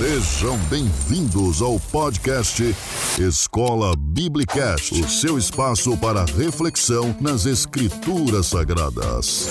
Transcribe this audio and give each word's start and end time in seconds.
Sejam 0.00 0.56
bem-vindos 0.70 1.60
ao 1.60 1.78
podcast 1.78 2.62
Escola 3.18 3.94
Biblicast, 3.94 4.94
o 4.94 5.06
seu 5.06 5.36
espaço 5.36 5.94
para 5.98 6.24
reflexão 6.24 7.14
nas 7.20 7.44
Escrituras 7.44 8.46
Sagradas. 8.46 9.48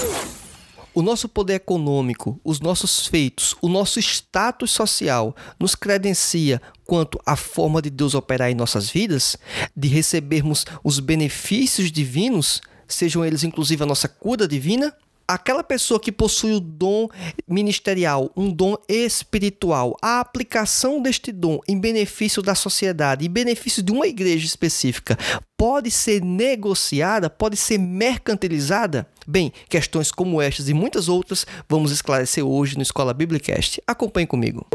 O 0.92 1.04
nosso 1.04 1.30
poder 1.30 1.54
econômico, 1.54 2.42
os 2.44 2.60
nossos 2.60 3.06
feitos, 3.06 3.56
o 3.62 3.70
nosso 3.70 4.00
status 4.00 4.72
social 4.72 5.36
nos 5.60 5.76
credencia 5.76 6.60
quanto 6.84 7.20
à 7.28 7.36
forma 7.36 7.80
de 7.80 7.92
Deus 7.92 8.16
operar 8.16 8.50
em 8.50 8.56
nossas 8.56 8.90
vidas, 8.90 9.38
de 9.78 9.88
recebermos 9.88 10.66
os 10.84 11.00
benefícios 11.00 11.92
divinos, 11.92 12.60
sejam 12.88 13.24
eles 13.24 13.44
inclusive 13.44 13.84
a 13.84 13.86
nossa 13.86 14.08
cura 14.08 14.48
divina? 14.48 14.96
Aquela 15.30 15.64
pessoa 15.64 16.00
que 16.00 16.12
possui 16.12 16.54
o 16.54 16.60
dom 16.60 17.08
ministerial, 17.48 18.32
um 18.36 18.52
dom 18.52 18.76
espiritual, 18.88 19.96
a 20.02 20.20
aplicação 20.20 21.00
deste 21.00 21.32
dom 21.32 21.60
em 21.68 21.80
benefício 21.80 22.42
da 22.42 22.56
sociedade, 22.56 23.28
em 23.28 23.30
benefício 23.30 23.84
de 23.84 23.92
uma 23.92 24.08
igreja 24.08 24.48
específica, 24.48 25.16
pode 25.56 25.92
ser 25.92 26.24
negociada, 26.24 27.30
pode 27.30 27.56
ser 27.56 27.78
mercantilizada? 27.78 29.08
Bem, 29.28 29.54
questões 29.70 30.12
como 30.12 30.42
estas 30.42 30.68
e 30.68 30.74
muitas 30.74 31.08
outras 31.08 31.46
vamos 31.70 31.92
esclarecer 31.92 32.44
hoje 32.44 32.76
no 32.76 32.82
Escola 32.82 33.14
Biblicast. 33.14 33.80
Acompanhe 33.86 34.26
comigo. 34.26 34.66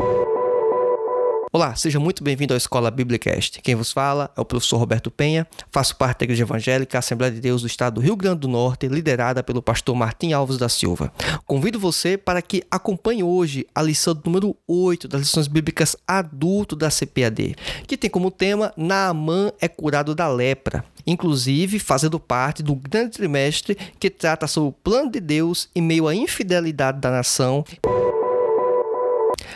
Olá, 1.56 1.76
seja 1.76 2.00
muito 2.00 2.24
bem-vindo 2.24 2.52
à 2.52 2.56
Escola 2.56 2.90
Biblicast. 2.90 3.62
Quem 3.62 3.76
vos 3.76 3.92
fala 3.92 4.28
é 4.36 4.40
o 4.40 4.44
professor 4.44 4.76
Roberto 4.76 5.08
Penha, 5.08 5.46
faço 5.70 5.94
parte 5.94 6.18
da 6.18 6.24
Igreja 6.24 6.42
Evangélica 6.42 6.98
Assembleia 6.98 7.32
de 7.32 7.40
Deus 7.40 7.60
do 7.60 7.68
Estado 7.68 7.94
do 7.94 8.00
Rio 8.00 8.16
Grande 8.16 8.40
do 8.40 8.48
Norte, 8.48 8.88
liderada 8.88 9.40
pelo 9.40 9.62
pastor 9.62 9.94
Martim 9.94 10.32
Alves 10.32 10.58
da 10.58 10.68
Silva. 10.68 11.12
Convido 11.46 11.78
você 11.78 12.18
para 12.18 12.42
que 12.42 12.64
acompanhe 12.68 13.22
hoje 13.22 13.68
a 13.72 13.80
lição 13.80 14.20
número 14.24 14.56
8 14.66 15.06
das 15.06 15.20
lições 15.20 15.46
bíblicas 15.46 15.94
adulto 16.08 16.74
da 16.74 16.90
CPAD, 16.90 17.54
que 17.86 17.96
tem 17.96 18.10
como 18.10 18.32
tema 18.32 18.72
Naamã 18.76 19.52
é 19.60 19.68
curado 19.68 20.12
da 20.12 20.26
lepra 20.26 20.84
inclusive 21.06 21.78
fazendo 21.78 22.18
parte 22.18 22.62
do 22.62 22.74
grande 22.74 23.10
trimestre 23.10 23.76
que 24.00 24.08
trata 24.08 24.46
sobre 24.46 24.70
o 24.70 24.72
plano 24.72 25.10
de 25.10 25.20
Deus 25.20 25.68
em 25.76 25.82
meio 25.82 26.08
à 26.08 26.14
infidelidade 26.14 26.98
da 26.98 27.10
nação. 27.10 27.62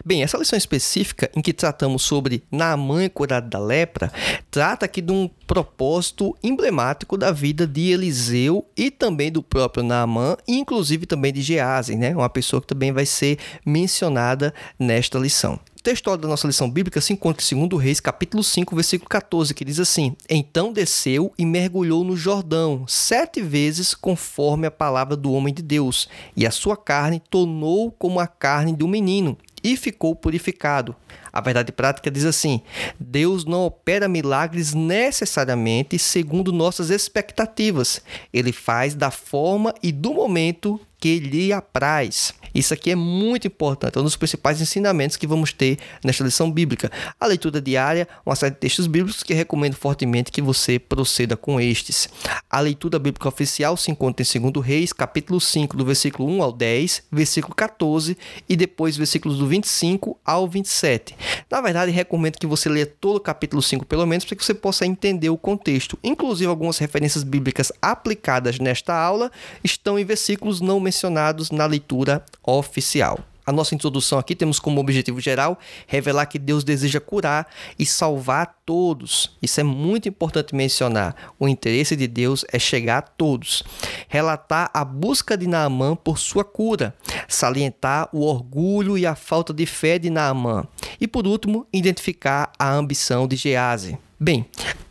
Bem, 0.05 0.23
essa 0.23 0.39
lição 0.39 0.57
específica 0.57 1.31
em 1.35 1.43
que 1.43 1.53
tratamos 1.53 2.03
sobre 2.03 2.43
Naamã 2.51 3.09
curado 3.09 3.49
da 3.49 3.59
lepra, 3.59 4.13
trata 4.51 4.87
aqui 4.87 5.01
de 5.01 5.13
um 5.13 5.29
propósito 5.47 6.37
emblemático 6.43 7.17
da 7.17 7.33
vida 7.33 7.67
de 7.67 7.91
Eliseu 7.91 8.65
e 8.77 8.91
também 8.91 9.33
do 9.33 9.43
próprio 9.43 9.83
Naamã, 9.83 10.37
inclusive 10.47 11.07
também 11.07 11.33
de 11.33 11.43
Gease, 11.43 11.97
né? 11.97 12.15
uma 12.15 12.29
pessoa 12.29 12.61
que 12.61 12.67
também 12.67 12.93
vai 12.93 13.07
ser 13.07 13.39
mencionada 13.65 14.55
nesta 14.79 15.19
lição. 15.19 15.59
Texto 15.83 16.15
da 16.17 16.29
nossa 16.29 16.47
lição 16.47 16.69
bíblica 16.69 17.01
se 17.01 17.13
encontra 17.13 17.43
em 17.55 17.67
2 17.67 17.83
Reis, 17.83 18.01
capítulo 18.01 18.43
5, 18.43 18.75
versículo 18.75 19.09
14, 19.09 19.55
que 19.55 19.65
diz 19.65 19.79
assim: 19.79 20.15
Então 20.29 20.73
desceu 20.73 21.33
e 21.39 21.47
mergulhou 21.47 22.05
no 22.05 22.17
Jordão 22.17 22.85
sete 22.87 23.41
vezes, 23.41 23.95
conforme 23.95 24.67
a 24.67 24.71
palavra 24.71 25.17
do 25.17 25.33
homem 25.33 25.55
de 25.55 25.63
Deus, 25.63 26.09
e 26.37 26.47
a 26.47 26.51
sua 26.51 26.77
carne 26.77 27.23
tornou 27.31 27.93
como 27.93 28.19
a 28.21 28.27
carne 28.27 28.75
do 28.75 28.89
menino, 28.89 29.39
e 29.63 29.77
ficou 29.77 30.15
purificado. 30.15 30.95
A 31.33 31.41
verdade 31.41 31.73
prática 31.73 32.11
diz 32.11 32.25
assim: 32.25 32.63
Deus 32.99 33.45
não 33.45 33.65
opera 33.65 34.09
milagres 34.09 34.75
necessariamente 34.75 35.99
segundo 35.99 36.53
nossas 36.53 36.91
expectativas. 36.91 38.01
Ele 38.33 38.53
faz 38.53 38.95
da 38.95 39.11
forma 39.11 39.75
e 39.83 39.93
do 39.93 40.15
momento 40.15 40.81
que 40.99 41.19
lhe 41.19 41.53
apraz. 41.53 42.35
Isso 42.55 42.73
aqui 42.75 42.91
é 42.91 42.97
muito 42.97 43.47
importante, 43.47 43.97
é 43.97 44.01
um 44.01 44.05
dos 44.05 44.17
principais 44.17 44.61
ensinamentos 44.61 45.17
que 45.17 45.27
vamos 45.27 45.53
ter 45.53 45.79
nesta 46.05 46.25
lição 46.25 46.51
bíblica. 46.51 46.91
A 47.19 47.27
leitura 47.27 47.61
diária, 47.61 48.09
uma 48.25 48.37
série 48.37 48.55
de 48.55 48.61
textos 48.61 48.87
bíblicos 48.87 49.23
que 49.23 49.35
recomendo 49.35 49.75
fortemente 49.75 50.33
que 50.33 50.43
você 50.43 50.79
proceda 50.79 51.37
com 51.37 51.61
estes. 51.61 52.09
A 52.51 52.61
leitura 52.61 52.99
bíblica 52.99 53.29
oficial 53.29 53.77
se 53.77 53.91
encontra 53.91 54.25
em 54.25 54.51
2 54.51 54.65
Reis, 54.65 54.93
capítulo 54.93 55.41
5, 55.41 55.77
do 55.77 55.85
versículo 55.85 56.29
1 56.29 56.43
ao 56.43 56.53
10, 56.53 57.05
versículo 57.11 57.55
14 57.55 58.17
e 58.49 58.57
depois 58.57 58.97
versículos 58.97 59.39
do 59.39 59.47
25 59.47 60.19
ao 60.25 60.49
27. 60.49 61.17
Na 61.51 61.61
verdade, 61.61 61.91
recomendo 61.91 62.39
que 62.39 62.47
você 62.47 62.69
leia 62.69 62.87
todo 62.87 63.17
o 63.17 63.21
capítulo 63.21 63.63
5, 63.63 63.87
pelo 63.87 64.07
menos, 64.07 64.25
para 64.25 64.37
que 64.37 64.45
você 64.45 64.55
possa 64.55 64.87
entender 64.87 65.31
o 65.31 65.39
contexto. 65.39 65.99
Inclusive, 66.03 66.49
algumas 66.49 66.79
referências 66.79 67.23
bíblicas 67.23 67.73
aplicadas 67.81 68.59
nesta 68.59 68.95
aula 68.95 69.31
estão 69.63 69.99
em 69.99 70.05
versículos 70.05 70.61
não 70.61 70.81
mencionados 70.81 71.51
na 71.51 71.67
leitura 71.67 72.25
oficial. 72.57 73.19
A 73.49 73.53
nossa 73.53 73.75
introdução 73.75 74.19
aqui 74.19 74.35
temos 74.35 74.61
como 74.61 74.79
objetivo 74.79 75.19
geral 75.23 75.59
revelar 75.87 76.27
que 76.27 76.39
Deus 76.39 76.63
deseja 76.63 77.01
curar 77.01 77.49
e 77.79 77.87
salvar 77.87 78.59
todos. 78.67 79.35
Isso 79.41 79.59
é 79.59 79.63
muito 79.63 80.07
importante 80.07 80.55
mencionar. 80.55 81.33
O 81.39 81.49
interesse 81.49 81.97
de 81.97 82.07
Deus 82.07 82.45
é 82.53 82.59
chegar 82.59 82.99
a 82.99 83.01
todos. 83.01 83.63
Relatar 84.07 84.71
a 84.75 84.85
busca 84.85 85.35
de 85.35 85.47
Naamã 85.47 85.97
por 85.97 86.19
sua 86.19 86.45
cura, 86.45 86.95
salientar 87.27 88.11
o 88.13 88.21
orgulho 88.21 88.99
e 88.99 89.07
a 89.07 89.15
falta 89.15 89.55
de 89.55 89.65
fé 89.65 89.99
de 89.99 90.11
Naamã. 90.11 90.67
E 91.01 91.09
por 91.09 91.27
último, 91.27 91.67
identificar 91.73 92.53
a 92.59 92.71
ambição 92.71 93.27
de 93.27 93.37
Gease. 93.37 93.97
Bem, 94.21 94.45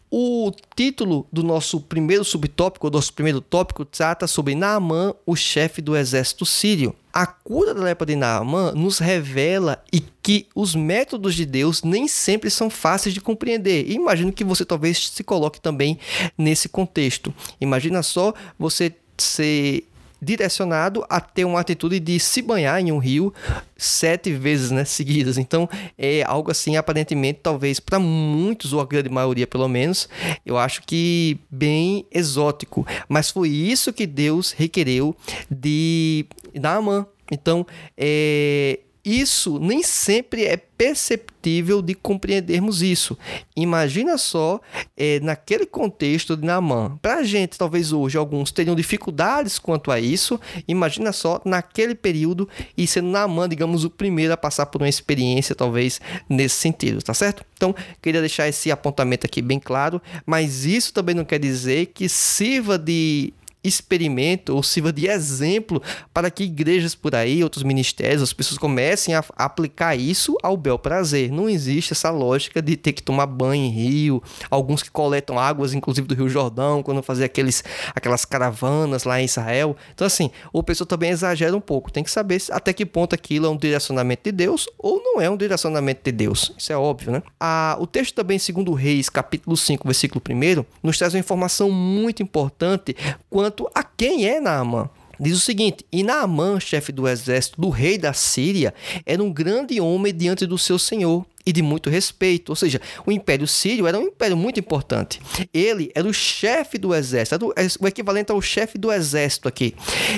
o 0.09 0.51
título 0.75 1.27
do 1.31 1.43
nosso 1.43 1.81
primeiro 1.81 2.23
subtópico, 2.23 2.89
do 2.89 2.95
nosso 2.95 3.13
primeiro 3.13 3.41
tópico, 3.41 3.83
trata 3.83 4.25
sobre 4.25 4.55
Naamã, 4.55 5.13
o 5.25 5.35
chefe 5.35 5.81
do 5.81 5.95
exército 5.95 6.45
sírio. 6.45 6.95
A 7.13 7.25
cura 7.25 7.73
da 7.73 7.81
lepra 7.83 8.05
de 8.05 8.15
Naamã 8.15 8.71
nos 8.71 8.99
revela 8.99 9.83
e 9.91 9.99
que 10.21 10.47
os 10.55 10.75
métodos 10.75 11.35
de 11.35 11.45
Deus 11.45 11.83
nem 11.83 12.07
sempre 12.07 12.49
são 12.49 12.69
fáceis 12.69 13.13
de 13.13 13.19
compreender. 13.19 13.85
E 13.87 13.93
imagino 13.93 14.31
que 14.31 14.43
você 14.43 14.63
talvez 14.63 15.09
se 15.09 15.23
coloque 15.23 15.59
também 15.59 15.97
nesse 16.37 16.69
contexto. 16.69 17.33
Imagina 17.59 18.03
só 18.03 18.33
você 18.57 18.93
ser 19.17 19.87
direcionado 20.21 21.05
a 21.09 21.19
ter 21.19 21.45
uma 21.45 21.59
atitude 21.59 21.99
de 21.99 22.19
se 22.19 22.41
banhar 22.41 22.79
em 22.79 22.91
um 22.91 22.97
rio 22.97 23.33
sete 23.75 24.31
vezes 24.33 24.71
né, 24.71 24.85
seguidas. 24.85 25.37
Então 25.37 25.69
é 25.97 26.23
algo 26.23 26.51
assim, 26.51 26.75
aparentemente, 26.75 27.39
talvez 27.43 27.79
para 27.79 27.99
muitos, 27.99 28.73
ou 28.73 28.81
a 28.81 28.85
grande 28.85 29.09
maioria 29.09 29.47
pelo 29.47 29.67
menos, 29.67 30.09
eu 30.45 30.57
acho 30.57 30.81
que 30.83 31.39
bem 31.49 32.05
exótico. 32.11 32.85
Mas 33.07 33.29
foi 33.29 33.49
isso 33.49 33.93
que 33.93 34.07
Deus 34.07 34.51
requereu 34.51 35.15
de 35.49 36.25
Naamã. 36.53 37.05
Então, 37.31 37.67
é, 37.97 38.79
isso 39.07 39.57
nem 39.57 39.81
sempre 39.81 40.43
é 40.43 40.57
perceptível 40.57 41.81
de 41.81 41.95
compreendermos 41.95 42.81
isso. 42.81 43.17
Imagina 43.55 44.17
só, 44.17 44.59
é, 44.97 45.21
naquele 45.21 45.65
contexto 45.65 46.35
de 46.35 46.45
Naamã. 46.45 46.97
Para 47.01 47.19
a 47.19 47.23
gente, 47.23 47.57
talvez 47.57 47.93
hoje, 47.93 48.17
alguns 48.17 48.51
teriam 48.51 48.75
dificuldades 48.75 49.57
quanto 49.57 49.91
a 49.91 49.99
isso. 49.99 50.37
Imagina 50.67 51.13
só, 51.13 51.41
naquele 51.45 51.95
período, 51.95 52.49
e 52.77 52.85
sendo 52.85 53.07
Naamã, 53.07 53.47
digamos, 53.47 53.85
o 53.85 53.89
primeiro 53.89 54.33
a 54.33 54.37
passar 54.37 54.65
por 54.65 54.81
uma 54.81 54.89
experiência, 54.89 55.55
talvez, 55.55 56.01
nesse 56.27 56.55
sentido, 56.55 57.01
tá 57.01 57.13
certo? 57.13 57.45
Então, 57.55 57.73
queria 58.01 58.19
deixar 58.19 58.49
esse 58.49 58.69
apontamento 58.69 59.25
aqui 59.25 59.41
bem 59.41 59.59
claro, 59.59 60.01
mas 60.25 60.65
isso 60.65 60.93
também 60.93 61.15
não 61.15 61.23
quer 61.23 61.39
dizer 61.39 61.87
que 61.87 62.09
sirva 62.09 62.77
de 62.77 63.33
experimento 63.63 64.55
ou 64.55 64.63
sirva 64.63 64.93
de 64.93 65.07
exemplo 65.07 65.81
para 66.13 66.29
que 66.29 66.43
igrejas 66.43 66.95
por 66.95 67.15
aí, 67.15 67.43
outros 67.43 67.63
ministérios, 67.63 68.21
as 68.21 68.33
pessoas 68.33 68.57
comecem 68.57 69.13
a 69.15 69.23
aplicar 69.35 69.95
isso 69.95 70.37
ao 70.41 70.55
bel 70.55 70.77
prazer. 70.79 71.31
Não 71.31 71.49
existe 71.49 71.93
essa 71.93 72.09
lógica 72.09 72.61
de 72.61 72.77
ter 72.77 72.93
que 72.93 73.03
tomar 73.03 73.25
banho 73.25 73.65
em 73.65 73.69
rio, 73.69 74.23
alguns 74.49 74.83
que 74.83 74.91
coletam 74.91 75.39
águas, 75.39 75.73
inclusive 75.73 76.07
do 76.07 76.15
Rio 76.15 76.29
Jordão, 76.29 76.83
quando 76.83 77.01
fazer 77.01 77.25
aqueles, 77.25 77.63
aquelas 77.95 78.25
caravanas 78.25 79.03
lá 79.03 79.21
em 79.21 79.25
Israel. 79.25 79.75
Então, 79.93 80.05
assim, 80.07 80.31
o 80.53 80.63
pessoa 80.63 80.87
também 80.87 81.09
exagera 81.09 81.55
um 81.55 81.61
pouco. 81.61 81.91
Tem 81.91 82.03
que 82.03 82.11
saber 82.11 82.41
até 82.51 82.73
que 82.73 82.85
ponto 82.85 83.15
aquilo 83.15 83.47
é 83.47 83.49
um 83.49 83.57
direcionamento 83.57 84.23
de 84.25 84.31
Deus 84.31 84.67
ou 84.77 85.01
não 85.01 85.21
é 85.21 85.29
um 85.29 85.37
direcionamento 85.37 86.01
de 86.03 86.11
Deus. 86.11 86.53
Isso 86.57 86.71
é 86.71 86.77
óbvio, 86.77 87.11
né? 87.11 87.23
Ah, 87.39 87.77
o 87.79 87.87
texto 87.87 88.13
também, 88.13 88.37
segundo 88.37 88.73
Reis, 88.73 89.09
capítulo 89.09 89.55
5, 89.55 89.87
versículo 89.87 90.21
1, 90.29 90.65
nos 90.83 90.97
traz 90.97 91.13
uma 91.13 91.19
informação 91.19 91.71
muito 91.71 92.21
importante 92.21 92.95
quanto 93.29 93.56
quanto 93.57 93.69
a 93.73 93.83
quem 93.83 94.27
é 94.27 94.39
Naamã. 94.39 94.89
Diz 95.19 95.35
o 95.35 95.39
seguinte: 95.39 95.83
E 95.91 96.03
Naamã, 96.03 96.59
chefe 96.59 96.91
do 96.91 97.07
exército 97.07 97.59
do 97.59 97.69
rei 97.69 97.97
da 97.97 98.13
Síria, 98.13 98.73
era 99.03 99.23
um 99.23 99.33
grande 99.33 99.81
homem 99.81 100.13
diante 100.13 100.45
do 100.45 100.59
seu 100.59 100.77
senhor 100.77 101.25
e 101.43 101.51
de 101.51 101.63
muito 101.63 101.89
respeito. 101.89 102.49
Ou 102.49 102.55
seja, 102.55 102.79
o 103.03 103.11
Império 103.11 103.47
Sírio 103.47 103.87
era 103.87 103.97
um 103.97 104.03
império 104.03 104.37
muito 104.37 104.59
importante. 104.59 105.19
Ele 105.51 105.91
era 105.95 106.07
o 106.07 106.13
chefe 106.13 106.77
do 106.77 106.93
exército, 106.93 107.51
o 107.79 107.87
equivalente 107.87 108.31
ao 108.31 108.39
chefe 108.41 108.77
do 108.77 108.91
exército 108.91 109.47
aqui. 109.47 109.73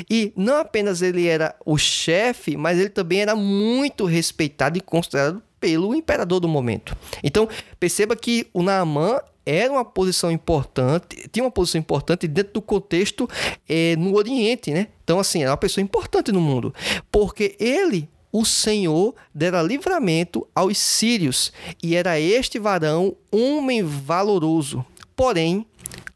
E 0.10 0.34
não 0.36 0.58
apenas 0.58 1.02
ele 1.02 1.28
era 1.28 1.56
o 1.66 1.78
chefe, 1.78 2.58
mas 2.58 2.78
ele 2.78 2.90
também 2.90 3.22
era 3.22 3.38
muito 3.38 4.04
respeitado 4.04 4.78
e 4.78 4.82
considerado 4.82 5.42
pelo 5.62 5.96
imperador 5.96 6.40
do 6.40 6.48
momento. 6.48 6.96
Então, 7.24 7.48
perceba 7.80 8.16
que 8.16 8.48
o 8.54 8.64
Naamã 8.64 9.22
era 9.46 9.72
uma 9.72 9.86
posição 9.86 10.32
importante, 10.32 11.28
tinha 11.32 11.44
uma 11.44 11.52
posição 11.52 11.80
importante 11.80 12.28
dentro 12.28 12.54
do 12.54 12.62
contexto 12.62 13.28
é, 13.68 13.96
no 13.96 14.16
Oriente, 14.16 14.72
né? 14.72 14.88
Então, 15.04 15.20
assim, 15.20 15.42
era 15.42 15.52
uma 15.52 15.58
pessoa 15.58 15.84
importante 15.84 16.32
no 16.32 16.42
mundo, 16.42 16.74
porque 17.12 17.56
ele 17.60 18.10
o 18.32 18.46
Senhor 18.46 19.16
dera 19.34 19.62
livramento 19.62 20.48
aos 20.54 20.78
sírios, 20.78 21.52
e 21.82 21.96
era 21.96 22.20
este 22.20 22.60
varão 22.60 23.16
homem 23.32 23.84
valoroso, 23.84 24.86
porém 25.16 25.66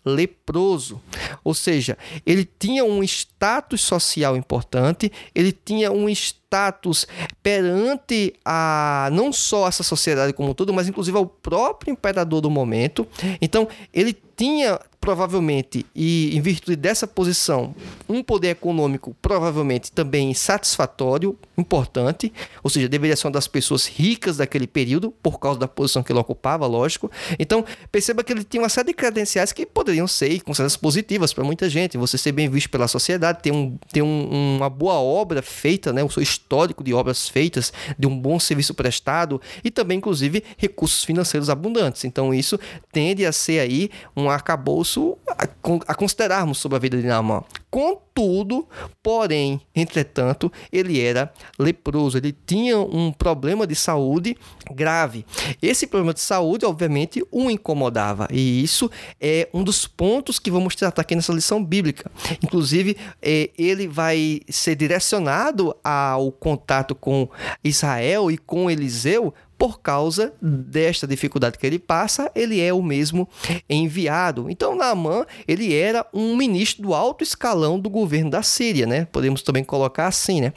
leproso. 0.05 1.01
Ou 1.43 1.53
seja, 1.53 1.97
ele 2.25 2.47
tinha 2.59 2.83
um 2.83 3.03
status 3.03 3.81
social 3.81 4.35
importante, 4.35 5.11
ele 5.33 5.51
tinha 5.51 5.91
um 5.91 6.09
status 6.09 7.07
perante 7.41 8.33
a 8.45 9.09
não 9.11 9.31
só 9.31 9.67
essa 9.67 9.83
sociedade 9.83 10.33
como 10.33 10.51
um 10.51 10.53
todo, 10.53 10.73
mas 10.73 10.87
inclusive 10.87 11.17
ao 11.17 11.25
próprio 11.25 11.91
imperador 11.91 12.41
do 12.41 12.49
momento. 12.49 13.07
Então, 13.41 13.67
ele 13.93 14.15
tinha 14.35 14.79
provavelmente, 15.03 15.85
e 15.93 16.33
em 16.33 16.39
virtude 16.39 16.77
dessa 16.77 17.05
posição, 17.05 17.75
um 18.07 18.23
poder 18.23 18.51
econômico 18.51 19.13
provavelmente 19.21 19.91
também 19.91 20.33
satisfatório, 20.33 21.37
importante, 21.57 22.31
ou 22.63 22.69
seja, 22.69 22.87
deveria 22.87 23.13
ser 23.17 23.27
uma 23.27 23.33
das 23.33 23.45
pessoas 23.45 23.85
ricas 23.85 24.37
daquele 24.37 24.65
período, 24.65 25.11
por 25.21 25.41
causa 25.41 25.59
da 25.59 25.67
posição 25.67 26.01
que 26.01 26.09
ele 26.13 26.19
ocupava, 26.19 26.65
lógico. 26.65 27.11
Então, 27.37 27.65
perceba 27.91 28.23
que 28.23 28.31
ele 28.31 28.45
tinha 28.45 28.63
uma 28.63 28.69
série 28.69 28.87
de 28.87 28.93
credenciais 28.93 29.51
que 29.51 29.65
poderiam 29.65 30.07
ser 30.07 30.39
consideradas 30.39 30.77
positivas 30.77 31.33
para 31.33 31.43
muita 31.43 31.69
gente. 31.69 31.97
Você 31.97 32.17
ser 32.17 32.31
bem 32.31 32.49
visto 32.49 32.69
pela 32.69 32.87
sociedade, 32.87 33.41
ter, 33.41 33.51
um, 33.51 33.77
ter 33.91 34.01
um, 34.01 34.55
uma 34.55 34.69
boa 34.69 34.93
obra 34.93 35.41
feita, 35.41 35.91
né, 35.91 36.01
o 36.01 36.09
seu 36.09 36.23
histórico 36.23 36.81
de 36.81 36.93
obras 36.93 37.27
feitas, 37.27 37.73
de 37.99 38.07
um 38.07 38.17
bom 38.17 38.39
serviço 38.39 38.73
prestado 38.73 39.41
e 39.65 39.69
também, 39.69 39.97
inclusive, 39.97 40.41
recursos 40.55 41.03
financeiros 41.03 41.49
abundantes. 41.49 42.05
Então, 42.05 42.33
isso 42.33 42.57
tende 42.89 43.25
a 43.25 43.33
ser 43.33 43.59
aí 43.59 43.89
um 44.15 44.29
arcabouço 44.29 44.92
isso 44.93 45.17
a, 45.27 45.43
a 45.87 45.95
considerarmos 45.95 46.59
sobre 46.59 46.75
a 46.75 46.79
vida 46.79 47.01
de 47.01 47.07
Naamã. 47.07 47.43
Contudo, 47.71 48.67
porém, 49.01 49.59
entretanto, 49.75 50.51
ele 50.71 51.01
era 51.01 51.33
leproso, 51.57 52.17
ele 52.17 52.35
tinha 52.45 52.77
um 52.77 53.11
problema 53.11 53.65
de 53.65 53.73
saúde 53.73 54.37
grave. 54.71 55.25
Esse 55.59 55.87
problema 55.87 56.13
de 56.13 56.19
saúde, 56.19 56.65
obviamente, 56.65 57.25
o 57.31 57.49
incomodava, 57.49 58.27
e 58.31 58.63
isso 58.63 58.89
é 59.19 59.49
um 59.51 59.63
dos 59.63 59.87
pontos 59.87 60.37
que 60.37 60.51
vamos 60.51 60.75
tratar 60.75 61.01
aqui 61.01 61.15
nessa 61.15 61.33
lição 61.33 61.63
bíblica. 61.63 62.11
Inclusive, 62.43 62.95
é, 63.19 63.49
ele 63.57 63.87
vai 63.87 64.41
ser 64.47 64.75
direcionado 64.75 65.75
ao 65.83 66.31
contato 66.31 66.93
com 66.93 67.27
Israel 67.63 68.29
e 68.29 68.37
com 68.37 68.69
Eliseu 68.69 69.33
por 69.63 69.79
causa 69.79 70.33
desta 70.41 71.07
dificuldade 71.07 71.57
que 71.57 71.65
ele 71.65 71.79
passa, 71.79 72.29
ele 72.35 72.59
é 72.59 72.73
o 72.73 72.83
mesmo 72.83 73.29
enviado. 73.69 74.49
Então, 74.49 74.75
Naamã, 74.75 75.25
ele 75.47 75.73
era 75.73 76.05
um 76.13 76.35
ministro 76.35 76.83
do 76.83 76.93
alto 76.93 77.23
escalão 77.23 77.79
do 77.79 77.89
governo 77.89 78.29
da 78.29 78.43
Síria, 78.43 78.85
né? 78.85 79.07
Podemos 79.09 79.41
também 79.41 79.63
colocar 79.63 80.07
assim, 80.07 80.41
né? 80.41 80.51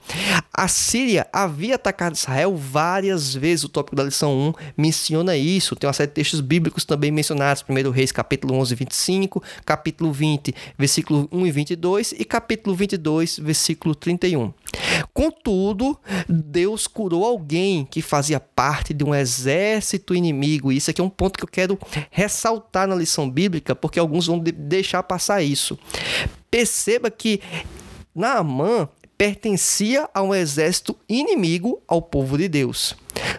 A 0.53 0.67
Síria 0.67 1.25
havia 1.33 1.77
atacado 1.77 2.17
Israel 2.17 2.57
várias 2.57 3.33
vezes. 3.33 3.63
O 3.63 3.69
tópico 3.69 3.95
da 3.95 4.03
lição 4.03 4.37
1 4.37 4.53
menciona 4.77 5.37
isso. 5.37 5.77
Tem 5.77 5.87
uma 5.87 5.93
série 5.93 6.09
de 6.09 6.15
textos 6.15 6.41
bíblicos 6.41 6.85
também 6.85 7.13
mencionados. 7.13 7.65
1 7.69 7.91
Reis, 7.91 8.11
capítulo 8.11 8.55
11, 8.55 8.75
25, 8.75 9.41
capítulo 9.65 10.11
20, 10.11 10.53
versículo 10.77 11.29
1 11.31 11.47
e 11.47 11.53
22 11.53 12.13
e 12.19 12.25
capítulo 12.25 12.75
22, 12.75 13.39
versículo 13.39 13.95
31. 13.95 14.53
Contudo, 15.17 15.99
Deus 16.29 16.87
curou 16.87 17.25
alguém 17.25 17.87
que 17.87 18.03
fazia 18.03 18.39
parte 18.39 18.93
de 18.93 19.03
um 19.03 19.15
exército 19.15 20.15
inimigo. 20.15 20.71
Isso 20.71 20.91
aqui 20.91 21.01
é 21.01 21.05
um 21.05 21.09
ponto 21.09 21.39
que 21.39 21.45
eu 21.45 21.49
quero 21.49 21.79
ressaltar 22.11 22.87
na 22.87 22.95
lição 22.95 23.31
bíblica, 23.31 23.75
porque 23.75 23.99
alguns 23.99 24.27
vão 24.27 24.39
deixar 24.39 25.03
passar 25.03 25.43
isso. 25.43 25.79
Perceba 26.51 27.11
que 27.11 27.41
Naamã 28.15 28.91
pertencia 29.17 30.07
a 30.13 30.21
um 30.21 30.35
exército 30.35 30.95
inimigo 31.09 31.81
ao 31.89 32.03
povo 32.03 32.37
de 32.37 32.47
Deus. 32.47 32.95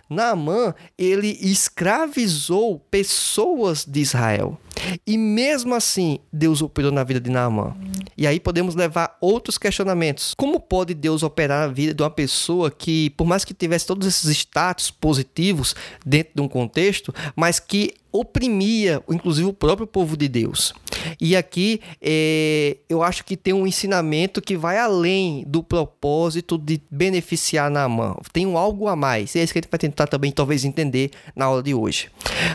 Naamã, 0.09 0.73
ele 0.97 1.37
escravizou 1.39 2.79
pessoas 2.89 3.85
de 3.85 3.99
Israel. 3.99 4.59
E 5.05 5.17
mesmo 5.17 5.73
assim, 5.75 6.19
Deus 6.31 6.61
operou 6.61 6.91
na 6.91 7.03
vida 7.03 7.19
de 7.19 7.29
Naamã. 7.29 7.75
E 8.17 8.25
aí 8.25 8.39
podemos 8.39 8.75
levar 8.75 9.17
outros 9.21 9.57
questionamentos. 9.57 10.33
Como 10.35 10.59
pode 10.59 10.93
Deus 10.93 11.23
operar 11.23 11.67
na 11.67 11.73
vida 11.73 11.93
de 11.93 12.01
uma 12.01 12.09
pessoa 12.09 12.71
que, 12.71 13.09
por 13.11 13.25
mais 13.25 13.45
que 13.45 13.53
tivesse 13.53 13.85
todos 13.85 14.07
esses 14.07 14.29
status 14.37 14.89
positivos 14.89 15.75
dentro 16.05 16.33
de 16.35 16.41
um 16.41 16.47
contexto, 16.47 17.13
mas 17.35 17.59
que 17.59 17.93
oprimia, 18.19 19.01
inclusive, 19.09 19.47
o 19.47 19.53
próprio 19.53 19.87
povo 19.87 20.17
de 20.17 20.27
Deus. 20.27 20.73
E 21.19 21.35
aqui 21.35 21.79
é, 22.01 22.77
eu 22.89 23.03
acho 23.03 23.23
que 23.23 23.37
tem 23.37 23.53
um 23.53 23.67
ensinamento 23.67 24.41
que 24.41 24.57
vai 24.57 24.77
além 24.77 25.43
do 25.47 25.63
propósito 25.63 26.57
de 26.57 26.81
beneficiar 26.89 27.69
Naamã. 27.69 28.15
Tem 28.33 28.45
um 28.45 28.57
algo 28.57 28.87
a 28.87 28.95
mais. 28.95 29.35
E 29.35 29.39
é 29.39 29.43
isso 29.43 29.53
que 29.53 29.59
a 29.59 29.61
gente 29.61 29.71
vai 29.71 29.79
tentar 29.79 30.07
também, 30.07 30.31
talvez, 30.31 30.65
entender 30.65 31.11
na 31.35 31.45
aula 31.45 31.63
de 31.63 31.73
hoje. 31.73 32.09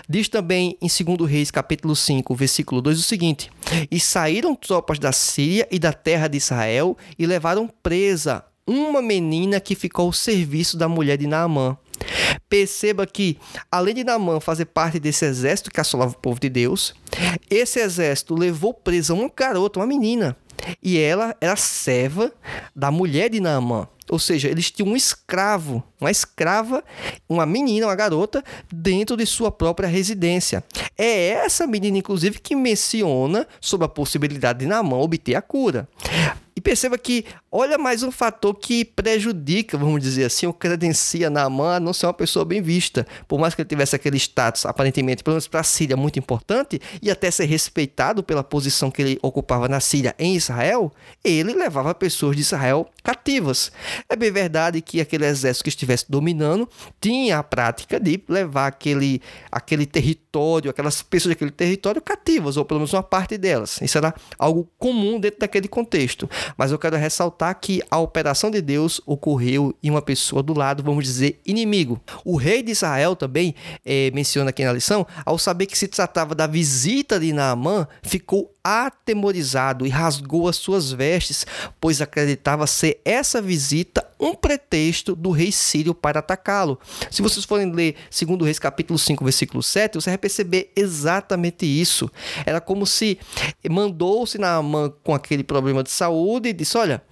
Diz 0.09 0.29
também 0.29 0.77
em 0.81 0.89
2 0.89 1.31
Reis, 1.31 1.51
capítulo 1.51 1.95
5, 1.95 2.35
versículo 2.35 2.81
2, 2.81 2.99
o 2.99 3.03
seguinte: 3.03 3.51
E 3.91 3.99
saíram 3.99 4.55
tropas 4.55 4.99
da 4.99 5.13
Síria 5.13 5.67
e 5.71 5.79
da 5.79 5.93
terra 5.93 6.29
de 6.29 6.37
Israel 6.37 6.97
e 7.19 7.27
levaram 7.27 7.69
presa 7.83 8.45
uma 8.67 9.03
menina 9.03 9.61
que 9.61 9.75
ficou 9.75 10.07
ao 10.07 10.13
serviço 10.13 10.77
da 10.77 10.89
mulher 10.89 11.17
de 11.17 11.27
Naamã. 11.27 11.77
Perceba 12.49 13.07
que, 13.07 13.39
além 13.71 13.95
de 13.95 14.05
Naamã 14.05 14.41
fazer 14.41 14.67
parte 14.67 15.01
desse 15.01 15.25
exército 15.25 15.71
que 15.71 15.81
assolava 15.81 16.13
o 16.13 16.19
povo 16.19 16.39
de 16.39 16.49
Deus, 16.49 16.95
esse 17.51 17.81
exército 17.81 18.35
levou 18.35 18.75
presa 18.75 19.15
uma 19.15 19.31
garota, 19.35 19.81
uma 19.81 19.87
menina, 19.87 20.37
e 20.83 20.99
ela 20.99 21.35
era 21.41 21.57
serva 21.57 22.33
da 22.75 22.91
mulher 22.91 23.31
de 23.31 23.41
Naamã. 23.41 23.89
Ou 24.11 24.19
seja, 24.19 24.49
eles 24.49 24.71
tinham 24.71 24.93
um 24.93 24.97
escravo, 24.97 25.83
uma 26.01 26.11
escrava, 26.11 26.85
uma 27.29 27.47
menina, 27.47 27.87
uma 27.87 27.95
garota, 27.95 28.45
dentro 28.71 29.17
de 29.17 29.25
sua 29.25 29.51
própria 29.51 29.89
residência. 29.89 30.63
É 30.99 31.29
essa 31.29 31.67
menina, 31.67 31.97
inclusive, 31.97 32.39
que 32.39 32.55
menciona 32.55 33.47
sobre 33.61 33.87
a 33.87 33.89
possibilidade 33.89 34.59
de 34.59 34.67
Naamã 34.67 34.99
obter 34.99 35.35
a 35.35 35.41
cura. 35.41 35.89
Perceba 36.63 36.97
que, 36.97 37.25
olha 37.51 37.77
mais 37.77 38.03
um 38.03 38.11
fator 38.11 38.55
que 38.55 38.85
prejudica, 38.85 39.77
vamos 39.77 40.01
dizer 40.01 40.25
assim, 40.25 40.47
ou 40.47 40.53
credencia 40.53 41.29
Naaman 41.29 41.77
a 41.77 41.81
não 41.81 41.93
ser 41.93 42.07
uma 42.07 42.15
pessoa 42.15 42.45
bem 42.45 42.63
vista. 42.63 43.07
Por 43.27 43.39
mais 43.39 43.55
que 43.55 43.63
ele 43.63 43.69
tivesse 43.69 43.97
aquele 43.97 44.17
status, 44.17 44.65
aparentemente, 44.65 45.25
pelo 45.25 45.35
menos 45.35 45.49
para 45.49 45.61
a 45.61 45.65
Síria, 45.65 45.97
muito 45.97 46.19
importante, 46.19 46.81
e 47.01 47.11
até 47.11 47.31
ser 47.31 47.47
respeitado 47.47 48.23
pela 48.23 48.45
posição 48.45 48.91
que 48.91 49.03
ele 49.03 49.19
ocupava 49.23 49.69
na 49.69 49.81
Síria 49.81 50.15
em 50.19 50.37
Israel, 50.37 50.93
ele 51.25 51.53
levava 51.53 51.95
pessoas 51.95 52.37
de 52.37 52.43
Israel 52.43 52.89
cativas. 53.03 53.73
É 54.09 54.15
bem 54.15 54.31
verdade 54.31 54.81
que 54.81 55.01
aquele 55.01 55.27
exército 55.27 55.65
que 55.65 55.71
estivesse 55.71 56.07
dominando 56.09 56.69
tinha 57.01 57.39
a 57.39 57.43
prática 57.43 57.99
de 57.99 58.23
levar 58.29 58.69
aquele, 58.69 59.21
aquele 59.51 59.87
território, 59.87 60.71
aquelas 60.71 61.03
pessoas 61.03 61.35
daquele 61.35 61.51
território 61.51 62.01
cativas, 62.01 62.57
ou 62.57 62.65
pelo 62.65 62.81
menos 62.81 62.93
uma 62.93 63.03
parte 63.03 63.37
delas. 63.37 63.81
Isso 63.83 63.99
era 63.99 64.15
algo 64.39 64.69
comum 64.79 65.19
dentro 65.19 65.41
daquele 65.41 65.69
contexto. 65.69 66.29
Mas 66.57 66.71
eu 66.71 66.79
quero 66.79 66.97
ressaltar 66.97 67.59
que 67.61 67.83
a 67.91 67.99
operação 67.99 68.51
de 68.51 68.61
Deus 68.61 69.01
ocorreu 69.07 69.75
em 69.83 69.91
uma 69.91 70.03
pessoa 70.03 70.43
do 70.43 70.55
lado, 70.55 70.83
vamos 70.83 71.05
dizer, 71.05 71.41
inimigo. 71.47 72.01
O 72.25 72.37
rei 72.37 72.63
de 72.63 72.73
Israel 72.73 73.17
também 73.17 73.55
é, 73.85 74.11
menciona 74.13 74.51
aqui 74.51 74.65
na 74.65 74.73
lição, 74.73 75.07
ao 75.25 75.39
saber 75.39 75.67
que 75.67 75.79
se 75.79 75.89
tratava 75.89 76.35
da 76.35 76.47
visita 76.47 77.19
de 77.19 77.33
Naamã, 77.33 77.87
ficou 78.03 78.53
atemorizado 78.65 79.87
e 79.87 79.89
rasgou 79.89 80.49
as 80.49 80.57
suas 80.57 80.93
vestes, 80.93 81.45
pois 81.81 82.01
acreditava 82.01 82.67
ser 82.67 83.01
essa 83.05 83.43
visita 83.43 84.07
um 84.23 84.35
pretexto 84.35 85.17
do 85.17 85.33
rei 85.33 85.51
sírio 85.51 85.93
para 85.93 86.21
atacá-lo. 86.21 86.79
Se 87.11 87.21
vocês 87.21 87.45
forem 87.45 87.73
ler 87.73 87.97
2 88.17 88.41
Reis 88.43 88.59
capítulo 88.59 88.97
5, 88.97 89.25
versículo 89.25 89.63
7, 89.63 89.97
você 89.97 90.11
vai 90.11 90.19
perceber 90.19 90.71
exatamente 90.77 91.67
isso. 91.67 92.09
Era 92.47 92.61
como 92.61 92.87
se 92.87 93.19
mandou-se 93.69 94.39
Naamã 94.39 94.93
com 95.03 95.13
aquele 95.13 95.43
problema 95.43 95.83
de 95.83 95.91
saúde 95.91 96.51
e 96.51 96.53
disse: 96.53 96.79
Olha, 96.79 97.03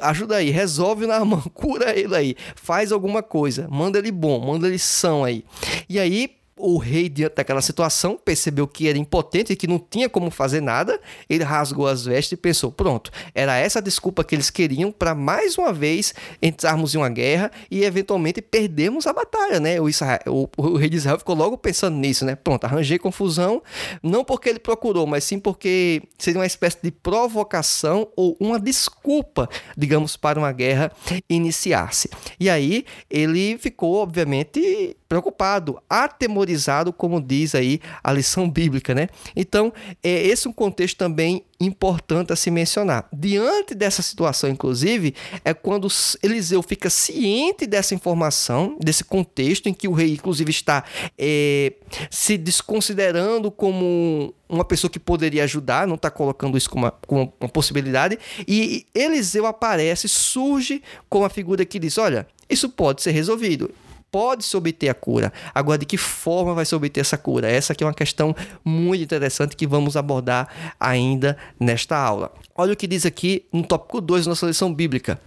ajuda, 0.00 0.36
aí, 0.36 0.50
resolve 0.50 1.06
Naamã, 1.06 1.42
cura 1.52 1.98
ele 1.98 2.14
aí, 2.14 2.36
faz 2.54 2.92
alguma 2.92 3.22
coisa, 3.22 3.66
manda 3.68 3.98
ele 3.98 4.12
bom, 4.12 4.38
manda 4.38 4.68
ele 4.68 4.78
são 4.78 5.24
aí. 5.24 5.44
E 5.88 5.98
aí, 5.98 6.37
o 6.58 6.78
rei, 6.78 7.08
diante 7.08 7.36
daquela 7.36 7.62
situação, 7.62 8.18
percebeu 8.22 8.66
que 8.66 8.88
era 8.88 8.98
impotente 8.98 9.52
e 9.52 9.56
que 9.56 9.66
não 9.66 9.78
tinha 9.78 10.08
como 10.08 10.30
fazer 10.30 10.60
nada. 10.60 11.00
Ele 11.28 11.44
rasgou 11.44 11.86
as 11.86 12.04
vestes 12.04 12.32
e 12.32 12.36
pensou: 12.36 12.70
pronto, 12.70 13.10
era 13.34 13.56
essa 13.56 13.80
desculpa 13.80 14.24
que 14.24 14.34
eles 14.34 14.50
queriam 14.50 14.90
para 14.92 15.14
mais 15.14 15.56
uma 15.56 15.72
vez 15.72 16.14
entrarmos 16.42 16.94
em 16.94 16.98
uma 16.98 17.08
guerra 17.08 17.50
e 17.70 17.84
eventualmente 17.84 18.42
perdermos 18.42 19.06
a 19.06 19.12
batalha, 19.12 19.60
né? 19.60 19.80
O, 19.80 19.88
Israel, 19.88 20.20
o, 20.26 20.48
o 20.56 20.76
rei 20.76 20.88
de 20.88 20.96
Israel 20.96 21.18
ficou 21.18 21.34
logo 21.34 21.56
pensando 21.56 21.96
nisso, 21.96 22.24
né? 22.24 22.34
Pronto, 22.34 22.64
arranjei 22.64 22.98
confusão, 22.98 23.62
não 24.02 24.24
porque 24.24 24.48
ele 24.48 24.58
procurou, 24.58 25.06
mas 25.06 25.24
sim 25.24 25.38
porque 25.38 26.02
seria 26.18 26.40
uma 26.40 26.46
espécie 26.46 26.78
de 26.82 26.90
provocação 26.90 28.08
ou 28.16 28.36
uma 28.40 28.58
desculpa, 28.60 29.48
digamos, 29.76 30.16
para 30.16 30.38
uma 30.38 30.52
guerra 30.52 30.92
iniciar-se. 31.28 32.10
E 32.38 32.50
aí 32.50 32.84
ele 33.10 33.56
ficou, 33.58 33.94
obviamente, 33.96 34.96
preocupado, 35.08 35.80
atemorizado 35.88 36.92
como 36.92 37.20
diz 37.20 37.54
aí 37.54 37.80
a 38.04 38.12
lição 38.12 38.48
bíblica, 38.48 38.94
né? 38.94 39.08
Então, 39.34 39.72
é 40.02 40.26
esse 40.26 40.46
é 40.46 40.50
um 40.50 40.52
contexto 40.52 40.98
também 40.98 41.44
importante 41.58 42.32
a 42.32 42.36
se 42.36 42.50
mencionar. 42.50 43.08
Diante 43.12 43.74
dessa 43.74 44.02
situação, 44.02 44.50
inclusive, 44.50 45.14
é 45.44 45.54
quando 45.54 45.88
Eliseu 46.22 46.62
fica 46.62 46.90
ciente 46.90 47.66
dessa 47.66 47.94
informação, 47.94 48.76
desse 48.78 49.02
contexto 49.02 49.68
em 49.68 49.74
que 49.74 49.88
o 49.88 49.92
rei, 49.92 50.12
inclusive, 50.12 50.50
está 50.50 50.84
é, 51.18 51.72
se 52.10 52.36
desconsiderando 52.36 53.50
como 53.50 54.34
uma 54.48 54.64
pessoa 54.64 54.90
que 54.90 55.00
poderia 55.00 55.44
ajudar, 55.44 55.86
não 55.86 55.96
está 55.96 56.10
colocando 56.10 56.56
isso 56.56 56.68
como 56.68 56.84
uma, 56.84 56.92
como 57.06 57.32
uma 57.40 57.48
possibilidade, 57.48 58.18
e 58.46 58.86
Eliseu 58.94 59.46
aparece, 59.46 60.06
surge 60.06 60.82
como 61.08 61.24
a 61.24 61.30
figura 61.30 61.64
que 61.64 61.78
diz: 61.78 61.96
Olha, 61.96 62.26
isso 62.48 62.68
pode 62.68 63.02
ser 63.02 63.12
resolvido 63.12 63.70
pode-se 64.10 64.56
obter 64.56 64.88
a 64.88 64.94
cura. 64.94 65.32
Agora, 65.54 65.78
de 65.78 65.86
que 65.86 65.96
forma 65.96 66.54
vai 66.54 66.64
se 66.64 66.74
obter 66.74 67.00
essa 67.00 67.18
cura? 67.18 67.50
Essa 67.50 67.72
aqui 67.72 67.84
é 67.84 67.86
uma 67.86 67.94
questão 67.94 68.34
muito 68.64 69.02
interessante 69.02 69.56
que 69.56 69.66
vamos 69.66 69.96
abordar 69.96 70.48
ainda 70.78 71.36
nesta 71.58 71.96
aula. 71.96 72.32
Olha 72.54 72.72
o 72.72 72.76
que 72.76 72.86
diz 72.86 73.06
aqui 73.06 73.46
no 73.52 73.62
tópico 73.62 74.00
2 74.00 74.24
da 74.24 74.30
nossa 74.30 74.46
lição 74.46 74.72
bíblica. 74.72 75.20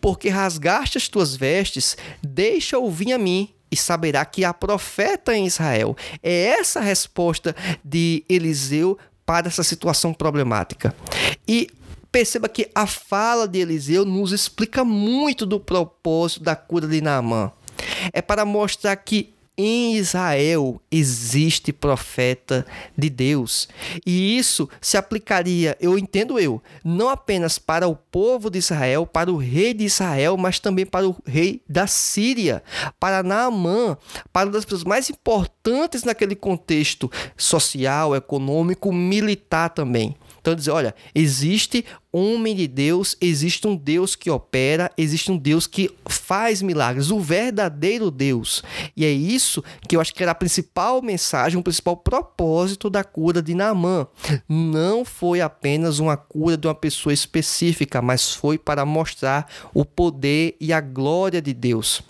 Porque 0.00 0.28
rasgaste 0.28 0.98
as 0.98 1.08
tuas 1.08 1.34
vestes, 1.34 1.96
deixa 2.22 2.78
ouvir 2.78 3.12
a 3.12 3.18
mim 3.18 3.50
e 3.70 3.76
saberá 3.76 4.24
que 4.24 4.44
há 4.44 4.54
profeta 4.54 5.36
em 5.36 5.46
Israel. 5.46 5.96
É 6.22 6.46
essa 6.48 6.78
a 6.78 6.82
resposta 6.82 7.54
de 7.84 8.24
Eliseu 8.28 8.98
para 9.24 9.48
essa 9.48 9.64
situação 9.64 10.14
problemática. 10.14 10.94
E 11.48 11.68
perceba 12.12 12.48
que 12.48 12.70
a 12.74 12.86
fala 12.86 13.48
de 13.48 13.58
Eliseu 13.58 14.04
nos 14.04 14.32
explica 14.32 14.84
muito 14.84 15.44
do 15.44 15.58
propósito 15.58 16.44
da 16.44 16.54
cura 16.54 16.86
de 16.86 17.00
Naamã 17.00 17.52
é 18.12 18.22
para 18.22 18.44
mostrar 18.44 18.96
que 18.96 19.34
em 19.56 19.96
Israel 19.96 20.80
existe 20.90 21.72
profeta 21.72 22.66
de 22.96 23.08
Deus. 23.08 23.68
E 24.04 24.36
isso 24.36 24.68
se 24.80 24.96
aplicaria, 24.96 25.76
eu 25.80 25.98
entendo 25.98 26.38
eu, 26.38 26.62
não 26.84 27.08
apenas 27.08 27.58
para 27.58 27.88
o 27.88 27.96
povo 27.96 28.50
de 28.50 28.58
Israel, 28.58 29.06
para 29.06 29.32
o 29.32 29.36
rei 29.36 29.72
de 29.72 29.84
Israel, 29.84 30.36
mas 30.36 30.58
também 30.58 30.84
para 30.84 31.08
o 31.08 31.16
rei 31.24 31.62
da 31.68 31.86
Síria, 31.86 32.62
para 33.00 33.22
Naamã, 33.22 33.96
para 34.32 34.46
uma 34.46 34.52
das 34.52 34.64
pessoas 34.64 34.84
mais 34.84 35.08
importantes 35.08 36.04
naquele 36.04 36.36
contexto 36.36 37.10
social, 37.36 38.14
econômico, 38.14 38.92
militar 38.92 39.70
também. 39.70 40.14
Então 40.46 40.54
dizer, 40.54 40.70
olha, 40.70 40.94
existe 41.12 41.84
homem 42.12 42.54
de 42.54 42.68
Deus, 42.68 43.16
existe 43.20 43.66
um 43.66 43.74
Deus 43.74 44.14
que 44.14 44.30
opera, 44.30 44.92
existe 44.96 45.32
um 45.32 45.36
Deus 45.36 45.66
que 45.66 45.90
faz 46.08 46.62
milagres, 46.62 47.10
o 47.10 47.18
verdadeiro 47.18 48.12
Deus. 48.12 48.62
E 48.96 49.04
é 49.04 49.10
isso 49.10 49.60
que 49.88 49.96
eu 49.96 50.00
acho 50.00 50.14
que 50.14 50.22
era 50.22 50.30
a 50.30 50.36
principal 50.36 51.02
mensagem, 51.02 51.58
o 51.58 51.64
principal 51.64 51.96
propósito 51.96 52.88
da 52.88 53.02
cura 53.02 53.42
de 53.42 53.56
Naamã. 53.56 54.06
Não 54.48 55.04
foi 55.04 55.40
apenas 55.40 55.98
uma 55.98 56.16
cura 56.16 56.56
de 56.56 56.68
uma 56.68 56.76
pessoa 56.76 57.12
específica, 57.12 58.00
mas 58.00 58.32
foi 58.32 58.56
para 58.56 58.86
mostrar 58.86 59.50
o 59.74 59.84
poder 59.84 60.54
e 60.60 60.72
a 60.72 60.80
glória 60.80 61.42
de 61.42 61.52
Deus. 61.52 62.04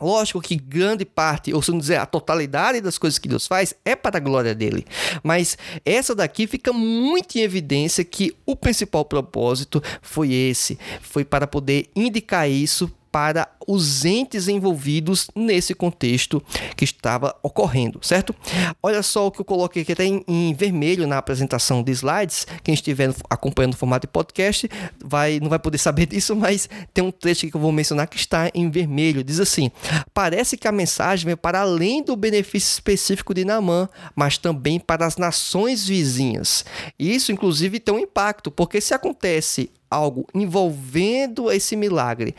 Lógico 0.00 0.40
que 0.40 0.56
grande 0.56 1.04
parte, 1.04 1.52
ou 1.52 1.62
se 1.62 1.70
não 1.70 1.78
dizer 1.78 1.96
a 1.96 2.06
totalidade 2.06 2.80
das 2.80 2.98
coisas 2.98 3.18
que 3.18 3.28
Deus 3.28 3.46
faz, 3.46 3.74
é 3.84 3.96
para 3.96 4.18
a 4.18 4.20
glória 4.20 4.54
dele. 4.54 4.86
Mas 5.22 5.56
essa 5.84 6.14
daqui 6.14 6.46
fica 6.46 6.72
muito 6.72 7.36
em 7.36 7.42
evidência 7.42 8.04
que 8.04 8.34
o 8.46 8.54
principal 8.54 9.04
propósito 9.04 9.82
foi 10.00 10.32
esse: 10.32 10.78
foi 11.00 11.24
para 11.24 11.46
poder 11.46 11.88
indicar 11.94 12.48
isso 12.48 12.90
para 13.10 13.48
os 13.68 14.06
entes 14.06 14.48
envolvidos 14.48 15.28
nesse 15.36 15.74
contexto 15.74 16.42
que 16.74 16.84
estava 16.84 17.36
ocorrendo, 17.42 18.00
certo? 18.02 18.34
Olha 18.82 19.02
só 19.02 19.26
o 19.26 19.30
que 19.30 19.42
eu 19.42 19.44
coloquei 19.44 19.82
aqui 19.82 19.92
até 19.92 20.06
em, 20.06 20.24
em 20.26 20.54
vermelho 20.54 21.06
na 21.06 21.18
apresentação 21.18 21.82
de 21.82 21.92
slides. 21.92 22.46
Quem 22.64 22.72
estiver 22.72 23.14
acompanhando 23.28 23.74
o 23.74 23.76
formato 23.76 24.06
de 24.06 24.10
podcast 24.10 24.70
vai, 25.04 25.38
não 25.38 25.50
vai 25.50 25.58
poder 25.58 25.76
saber 25.78 26.06
disso, 26.06 26.34
mas 26.34 26.66
tem 26.94 27.04
um 27.04 27.10
trecho 27.10 27.46
que 27.46 27.54
eu 27.54 27.60
vou 27.60 27.70
mencionar 27.70 28.08
que 28.08 28.16
está 28.16 28.50
em 28.54 28.70
vermelho. 28.70 29.22
Diz 29.22 29.38
assim: 29.38 29.70
Parece 30.14 30.56
que 30.56 30.66
a 30.66 30.72
mensagem 30.72 31.26
vem 31.26 31.36
para 31.36 31.60
além 31.60 32.02
do 32.02 32.16
benefício 32.16 32.72
específico 32.72 33.34
de 33.34 33.44
Naamã, 33.44 33.86
mas 34.16 34.38
também 34.38 34.80
para 34.80 35.04
as 35.04 35.18
nações 35.18 35.86
vizinhas. 35.86 36.64
Isso, 36.98 37.30
inclusive, 37.32 37.78
tem 37.78 37.94
um 37.94 37.98
impacto, 37.98 38.50
porque 38.50 38.80
se 38.80 38.94
acontece 38.94 39.70
algo 39.90 40.26
envolvendo 40.34 41.50
esse 41.50 41.74
milagre 41.76 42.34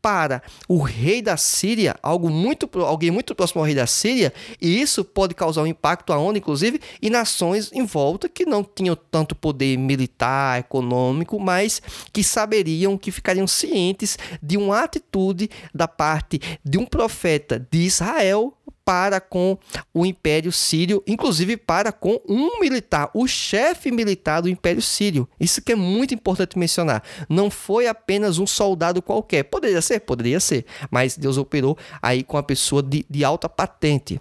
para 0.00 0.42
o 0.68 0.73
rei 0.82 1.20
da 1.20 1.36
Síria, 1.36 1.96
algo 2.02 2.30
muito 2.30 2.68
alguém 2.80 3.10
muito 3.10 3.34
próximo 3.34 3.60
ao 3.60 3.66
rei 3.66 3.74
da 3.74 3.86
Síria, 3.86 4.32
e 4.60 4.80
isso 4.80 5.04
pode 5.04 5.34
causar 5.34 5.62
um 5.62 5.66
impacto 5.66 6.12
aonde 6.12 6.38
inclusive? 6.38 6.80
Em 7.02 7.10
nações 7.10 7.70
em 7.72 7.84
volta 7.84 8.28
que 8.28 8.46
não 8.46 8.64
tinham 8.64 8.96
tanto 8.96 9.34
poder 9.34 9.76
militar, 9.76 10.60
econômico, 10.60 11.38
mas 11.38 11.82
que 12.12 12.24
saberiam 12.24 12.96
que 12.96 13.10
ficariam 13.10 13.46
cientes 13.46 14.18
de 14.42 14.56
uma 14.56 14.82
atitude 14.82 15.50
da 15.74 15.86
parte 15.86 16.40
de 16.64 16.78
um 16.78 16.86
profeta 16.86 17.64
de 17.70 17.78
Israel 17.78 18.56
para 18.84 19.20
com 19.20 19.58
o 19.92 20.04
Império 20.04 20.52
Sírio, 20.52 21.02
inclusive 21.06 21.56
para 21.56 21.90
com 21.90 22.20
um 22.28 22.60
militar, 22.60 23.10
o 23.14 23.26
chefe 23.26 23.90
militar 23.90 24.42
do 24.42 24.48
Império 24.48 24.82
Sírio. 24.82 25.28
Isso 25.40 25.62
que 25.62 25.72
é 25.72 25.76
muito 25.76 26.12
importante 26.14 26.58
mencionar. 26.58 27.02
Não 27.28 27.50
foi 27.50 27.86
apenas 27.86 28.38
um 28.38 28.46
soldado 28.46 29.00
qualquer. 29.00 29.44
Poderia 29.44 29.80
ser? 29.80 30.00
Poderia 30.00 30.40
ser. 30.40 30.66
Mas 30.90 31.16
Deus 31.16 31.38
operou 31.38 31.76
aí 32.02 32.22
com 32.22 32.36
a 32.36 32.42
pessoa 32.42 32.82
de, 32.82 33.04
de 33.08 33.24
alta 33.24 33.48
patente. 33.48 34.20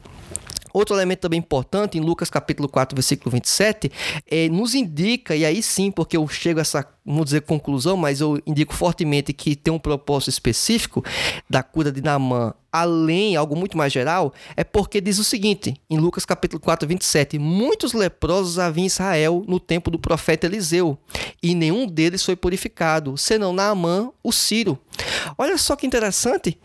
Outro 0.74 0.96
elemento 0.96 1.20
também 1.20 1.38
importante, 1.38 2.00
em 2.00 2.02
Lucas 2.02 2.32
capítulo 2.32 2.68
4, 2.68 2.96
versículo 2.96 3.30
27, 3.32 3.92
é, 4.28 4.50
nos 4.50 4.74
indica, 4.74 5.36
e 5.36 5.46
aí 5.46 5.62
sim, 5.62 5.92
porque 5.92 6.18
eu 6.18 6.28
chego 6.28 6.60
a 6.60 6.62
essa, 6.62 6.84
vamos 7.06 7.26
dizer, 7.26 7.42
conclusão, 7.42 7.96
mas 7.96 8.20
eu 8.20 8.42
indico 8.48 8.74
fortemente 8.74 9.32
que 9.34 9.56
tem 9.56 9.72
um 9.72 9.78
propósito 9.78 10.30
específico 10.30 11.06
da 11.48 11.62
cura 11.62 11.92
de 11.92 12.02
Naamã, 12.02 12.56
além, 12.72 13.36
algo 13.36 13.56
muito 13.56 13.78
mais 13.78 13.94
geral, 13.94 14.34
é 14.58 14.64
porque 14.64 15.00
diz 15.00 15.20
o 15.20 15.24
seguinte, 15.24 15.76
em 15.88 16.00
Lucas 16.00 16.26
capítulo 16.26 16.60
4, 16.60 16.88
27, 16.88 17.38
muitos 17.38 17.94
leprosos 17.94 18.58
havia 18.58 18.84
em 18.84 18.88
Israel 18.88 19.46
no 19.48 19.60
tempo 19.60 19.92
do 19.92 20.00
profeta 20.00 20.48
Eliseu, 20.48 20.98
e 21.42 21.54
nenhum 21.54 21.86
deles 21.86 22.26
foi 22.26 22.36
purificado, 22.36 23.16
senão 23.16 23.54
Naamã, 23.54 24.12
o 24.24 24.32
Ciro. 24.32 24.80
Olha 25.38 25.56
só 25.56 25.76
que 25.76 25.86
interessante 25.86 26.58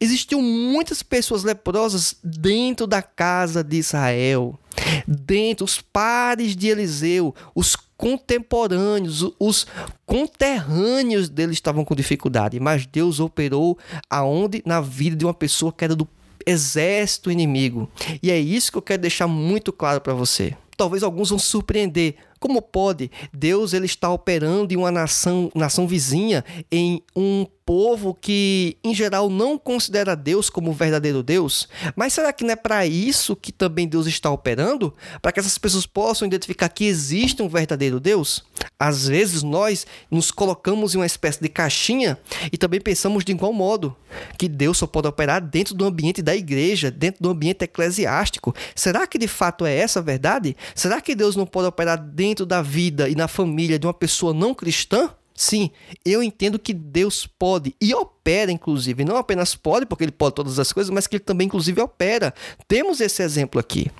existiam 0.00 0.42
muitas 0.42 1.02
pessoas 1.02 1.42
leprosas 1.42 2.16
dentro 2.22 2.86
da 2.86 3.02
casa 3.02 3.62
de 3.62 3.76
Israel, 3.76 4.58
dentro 5.06 5.64
os 5.64 5.80
pares 5.80 6.54
de 6.54 6.68
Eliseu, 6.68 7.34
os 7.54 7.76
contemporâneos, 7.96 9.32
os 9.38 9.66
conterrâneos 10.04 11.28
dele 11.28 11.52
estavam 11.52 11.84
com 11.84 11.94
dificuldade, 11.94 12.60
mas 12.60 12.86
Deus 12.86 13.20
operou 13.20 13.78
aonde 14.10 14.62
na 14.66 14.80
vida 14.80 15.16
de 15.16 15.24
uma 15.24 15.34
pessoa 15.34 15.72
que 15.72 15.84
era 15.84 15.96
do 15.96 16.06
exército 16.46 17.30
inimigo. 17.30 17.90
E 18.22 18.30
é 18.30 18.38
isso 18.38 18.70
que 18.70 18.78
eu 18.78 18.82
quero 18.82 19.02
deixar 19.02 19.26
muito 19.26 19.72
claro 19.72 20.00
para 20.00 20.14
você. 20.14 20.54
Talvez 20.76 21.02
alguns 21.02 21.30
vão 21.30 21.38
surpreender. 21.38 22.16
Como 22.38 22.60
pode? 22.60 23.10
Deus 23.32 23.72
ele 23.72 23.86
está 23.86 24.10
operando 24.10 24.72
em 24.72 24.76
uma 24.76 24.90
nação, 24.90 25.50
nação 25.54 25.86
vizinha, 25.86 26.44
em 26.70 27.02
um 27.14 27.46
povo 27.66 28.14
que, 28.14 28.78
em 28.84 28.94
geral, 28.94 29.28
não 29.28 29.58
considera 29.58 30.14
Deus 30.14 30.48
como 30.48 30.70
o 30.70 30.72
verdadeiro 30.72 31.20
Deus. 31.20 31.68
Mas 31.96 32.12
será 32.12 32.32
que 32.32 32.44
não 32.44 32.52
é 32.52 32.56
para 32.56 32.86
isso 32.86 33.34
que 33.34 33.50
também 33.50 33.88
Deus 33.88 34.06
está 34.06 34.30
operando? 34.30 34.94
Para 35.20 35.32
que 35.32 35.40
essas 35.40 35.58
pessoas 35.58 35.84
possam 35.84 36.28
identificar 36.28 36.68
que 36.68 36.84
existe 36.84 37.42
um 37.42 37.48
verdadeiro 37.48 37.98
Deus? 37.98 38.44
Às 38.78 39.08
vezes 39.08 39.42
nós 39.42 39.84
nos 40.08 40.30
colocamos 40.30 40.94
em 40.94 40.98
uma 40.98 41.06
espécie 41.06 41.40
de 41.40 41.48
caixinha 41.48 42.16
e 42.52 42.56
também 42.56 42.80
pensamos 42.80 43.24
de 43.24 43.32
igual 43.32 43.52
modo 43.52 43.96
que 44.38 44.48
Deus 44.48 44.78
só 44.78 44.86
pode 44.86 45.08
operar 45.08 45.40
dentro 45.40 45.74
do 45.74 45.84
ambiente 45.84 46.22
da 46.22 46.36
igreja, 46.36 46.88
dentro 46.88 47.22
do 47.22 47.30
ambiente 47.30 47.64
eclesiástico. 47.64 48.54
Será 48.76 49.08
que 49.08 49.18
de 49.18 49.26
fato 49.26 49.66
é 49.66 49.74
essa 49.74 49.98
a 49.98 50.02
verdade? 50.02 50.56
Será 50.72 51.00
que 51.00 51.16
Deus 51.16 51.34
não 51.34 51.44
pode 51.44 51.66
operar 51.66 51.98
dentro 51.98 52.25
da 52.34 52.62
vida 52.62 53.08
e 53.08 53.14
na 53.14 53.28
família 53.28 53.78
de 53.78 53.86
uma 53.86 53.94
pessoa 53.94 54.32
não 54.32 54.54
cristã? 54.54 55.10
Sim, 55.34 55.70
eu 56.04 56.22
entendo 56.22 56.58
que 56.58 56.72
Deus 56.72 57.26
pode 57.26 57.74
e 57.80 57.94
inclusive. 58.50 59.04
Não 59.04 59.16
apenas 59.16 59.54
pode, 59.54 59.86
porque 59.86 60.04
ele 60.04 60.12
pode 60.12 60.34
todas 60.34 60.58
as 60.58 60.72
coisas, 60.72 60.90
mas 60.92 61.06
que 61.06 61.16
ele 61.16 61.24
também, 61.24 61.46
inclusive, 61.46 61.80
opera. 61.80 62.34
Temos 62.66 63.00
esse 63.00 63.22
exemplo 63.22 63.60
aqui. 63.60 63.90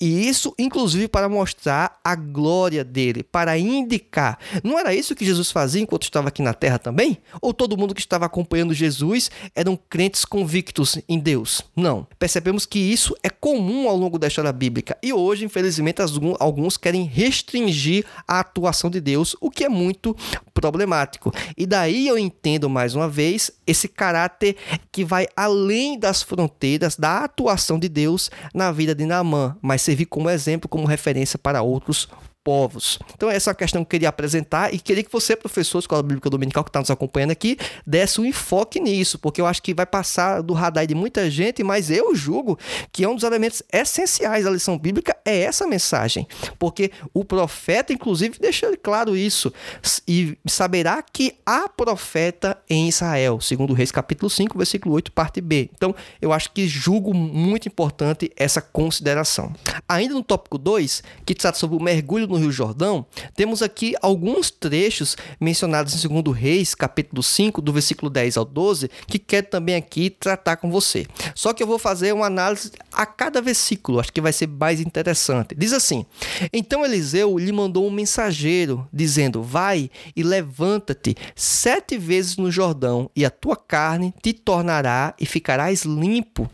E 0.00 0.28
isso, 0.28 0.54
inclusive, 0.58 1.08
para 1.08 1.28
mostrar 1.28 1.98
a 2.04 2.14
glória 2.14 2.84
dele, 2.84 3.22
para 3.22 3.56
indicar. 3.58 4.38
Não 4.62 4.78
era 4.78 4.94
isso 4.94 5.14
que 5.14 5.24
Jesus 5.24 5.50
fazia 5.50 5.82
enquanto 5.82 6.02
estava 6.02 6.28
aqui 6.28 6.42
na 6.42 6.54
terra 6.54 6.78
também? 6.78 7.18
Ou 7.40 7.54
todo 7.54 7.76
mundo 7.76 7.94
que 7.94 8.00
estava 8.00 8.26
acompanhando 8.26 8.74
Jesus 8.74 9.30
eram 9.54 9.78
crentes 9.88 10.24
convictos 10.24 10.98
em 11.08 11.18
Deus? 11.18 11.62
Não. 11.74 12.06
Percebemos 12.18 12.66
que 12.66 12.78
isso 12.78 13.14
é 13.22 13.30
comum 13.30 13.88
ao 13.88 13.96
longo 13.96 14.18
da 14.18 14.28
história 14.28 14.52
bíblica. 14.52 14.96
E 15.02 15.12
hoje, 15.12 15.44
infelizmente, 15.44 16.02
alguns 16.38 16.76
querem 16.76 17.04
restringir 17.04 18.04
a 18.26 18.40
atuação 18.40 18.90
de 18.90 19.00
Deus, 19.00 19.36
o 19.40 19.50
que 19.50 19.64
é 19.64 19.68
muito 19.68 20.16
problemático. 20.52 21.32
E 21.56 21.66
daí 21.66 22.06
eu 22.06 22.18
entendo 22.18 22.68
mais 22.68 22.94
uma 22.94 23.08
vez 23.08 23.50
esse 23.66 23.88
caráter 23.88 24.56
que 24.90 25.04
vai 25.04 25.26
além 25.36 25.98
das 25.98 26.22
fronteiras 26.22 26.96
da 26.96 27.24
atuação 27.24 27.78
de 27.78 27.88
Deus 27.88 28.30
na 28.54 28.72
vida 28.72 28.94
de 28.94 29.04
Naamã, 29.04 29.56
mas 29.60 29.82
servir 29.82 30.06
como 30.06 30.28
exemplo, 30.30 30.68
como 30.68 30.86
referência 30.86 31.38
para 31.38 31.62
outros 31.62 32.08
povos. 32.44 32.98
Então, 33.14 33.30
essa 33.30 33.50
é 33.50 33.52
uma 33.52 33.56
questão 33.56 33.82
que 33.82 33.86
eu 33.86 33.90
queria 33.90 34.08
apresentar 34.08 34.74
e 34.74 34.78
queria 34.78 35.02
que 35.02 35.12
você, 35.12 35.36
professor 35.36 35.78
de 35.78 35.84
Escola 35.84 36.02
Bíblica 36.02 36.28
Dominical, 36.28 36.64
que 36.64 36.70
está 36.70 36.80
nos 36.80 36.90
acompanhando 36.90 37.30
aqui, 37.30 37.56
desse 37.86 38.20
um 38.20 38.24
enfoque 38.24 38.80
nisso, 38.80 39.18
porque 39.18 39.40
eu 39.40 39.46
acho 39.46 39.62
que 39.62 39.72
vai 39.72 39.86
passar 39.86 40.42
do 40.42 40.52
radar 40.52 40.86
de 40.86 40.94
muita 40.94 41.30
gente, 41.30 41.62
mas 41.62 41.90
eu 41.90 42.14
julgo 42.14 42.58
que 42.90 43.04
é 43.04 43.08
um 43.08 43.14
dos 43.14 43.24
elementos 43.24 43.62
essenciais 43.72 44.44
da 44.44 44.50
lição 44.50 44.78
bíblica 44.78 45.11
é 45.24 45.40
essa 45.42 45.66
mensagem, 45.66 46.26
porque 46.58 46.90
o 47.12 47.24
profeta, 47.24 47.92
inclusive, 47.92 48.38
deixa 48.38 48.76
claro 48.76 49.16
isso, 49.16 49.52
e 50.06 50.36
saberá 50.46 51.02
que 51.02 51.34
há 51.44 51.68
profeta 51.68 52.58
em 52.68 52.88
Israel, 52.88 53.40
segundo 53.40 53.74
Reis 53.74 53.92
capítulo 53.92 54.28
5, 54.28 54.56
versículo 54.56 54.94
8, 54.94 55.12
parte 55.12 55.40
B. 55.40 55.70
Então, 55.74 55.94
eu 56.20 56.32
acho 56.32 56.50
que 56.52 56.66
julgo 56.66 57.14
muito 57.14 57.68
importante 57.68 58.30
essa 58.36 58.60
consideração. 58.60 59.52
Ainda 59.88 60.14
no 60.14 60.22
tópico 60.22 60.58
2, 60.58 61.02
que 61.24 61.34
trata 61.34 61.58
sobre 61.58 61.76
o 61.76 61.82
mergulho 61.82 62.26
no 62.26 62.36
Rio 62.36 62.50
Jordão, 62.50 63.06
temos 63.34 63.62
aqui 63.62 63.94
alguns 64.00 64.50
trechos 64.50 65.16
mencionados 65.40 66.04
em 66.04 66.22
2 66.22 66.36
Reis, 66.36 66.74
capítulo 66.74 67.22
5, 67.22 67.60
do 67.60 67.72
versículo 67.72 68.10
10 68.10 68.36
ao 68.36 68.44
12, 68.44 68.90
que 69.06 69.18
quero 69.18 69.46
também 69.46 69.74
aqui 69.74 70.10
tratar 70.10 70.56
com 70.56 70.70
você. 70.70 71.06
Só 71.34 71.52
que 71.52 71.62
eu 71.62 71.66
vou 71.66 71.78
fazer 71.78 72.12
uma 72.12 72.26
análise 72.26 72.72
a 72.92 73.06
cada 73.06 73.40
versículo, 73.40 74.00
acho 74.00 74.12
que 74.12 74.20
vai 74.20 74.32
ser 74.32 74.48
mais 74.48 74.80
interessante. 74.80 75.11
Diz 75.56 75.72
assim: 75.72 76.06
Então 76.52 76.84
Eliseu 76.84 77.38
lhe 77.38 77.52
mandou 77.52 77.86
um 77.86 77.90
mensageiro, 77.90 78.86
dizendo: 78.92 79.42
Vai 79.42 79.90
e 80.14 80.22
levanta-te 80.22 81.16
sete 81.34 81.98
vezes 81.98 82.36
no 82.36 82.50
Jordão, 82.50 83.10
e 83.14 83.24
a 83.24 83.30
tua 83.30 83.56
carne 83.56 84.14
te 84.22 84.32
tornará 84.32 85.14
e 85.18 85.26
ficarás 85.26 85.82
limpo. 85.82 86.50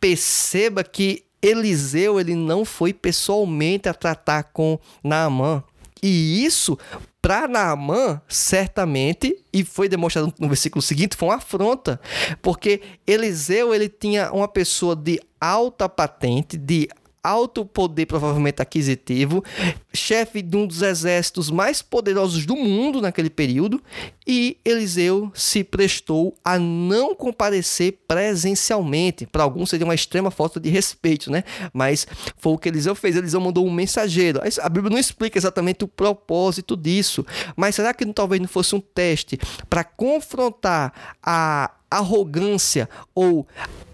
Perceba 0.00 0.82
que 0.84 1.24
Eliseu 1.40 2.18
ele 2.18 2.34
não 2.34 2.64
foi 2.64 2.92
pessoalmente 2.92 3.88
a 3.88 3.94
tratar 3.94 4.44
com 4.44 4.78
Naamã. 5.02 5.62
E 6.02 6.44
isso, 6.44 6.78
para 7.22 7.48
Naamã, 7.48 8.20
certamente, 8.28 9.36
e 9.52 9.64
foi 9.64 9.88
demonstrado 9.88 10.32
no 10.38 10.48
versículo 10.48 10.82
seguinte, 10.82 11.16
foi 11.16 11.28
uma 11.28 11.36
afronta. 11.36 12.00
Porque 12.42 12.82
Eliseu 13.06 13.74
ele 13.74 13.88
tinha 13.88 14.30
uma 14.32 14.46
pessoa 14.46 14.94
de 14.94 15.20
alta 15.40 15.88
patente, 15.88 16.56
de 16.56 16.88
alto 17.26 17.64
poder, 17.64 18.06
provavelmente 18.06 18.62
aquisitivo, 18.62 19.42
chefe 19.92 20.40
de 20.40 20.56
um 20.56 20.66
dos 20.66 20.82
exércitos 20.82 21.50
mais 21.50 21.82
poderosos 21.82 22.46
do 22.46 22.54
mundo 22.54 23.00
naquele 23.00 23.28
período, 23.28 23.82
e 24.26 24.58
Eliseu 24.64 25.30
se 25.34 25.64
prestou 25.64 26.36
a 26.44 26.58
não 26.58 27.14
comparecer 27.14 27.98
presencialmente. 28.06 29.26
Para 29.26 29.42
alguns 29.42 29.70
seria 29.70 29.84
uma 29.84 29.94
extrema 29.94 30.30
falta 30.30 30.60
de 30.60 30.68
respeito, 30.68 31.30
né? 31.30 31.42
Mas 31.72 32.06
foi 32.36 32.52
o 32.52 32.58
que 32.58 32.68
Eliseu 32.68 32.94
fez. 32.94 33.16
Eliseu 33.16 33.40
mandou 33.40 33.66
um 33.66 33.72
mensageiro. 33.72 34.40
A 34.60 34.68
Bíblia 34.68 34.90
não 34.90 34.98
explica 34.98 35.38
exatamente 35.38 35.84
o 35.84 35.88
propósito 35.88 36.76
disso, 36.76 37.24
mas 37.56 37.74
será 37.74 37.92
que 37.92 38.06
talvez 38.12 38.40
não 38.40 38.48
fosse 38.48 38.74
um 38.74 38.80
teste 38.80 39.38
para 39.68 39.82
confrontar 39.82 41.16
a 41.22 41.72
arrogância 41.90 42.88
ou 43.14 43.46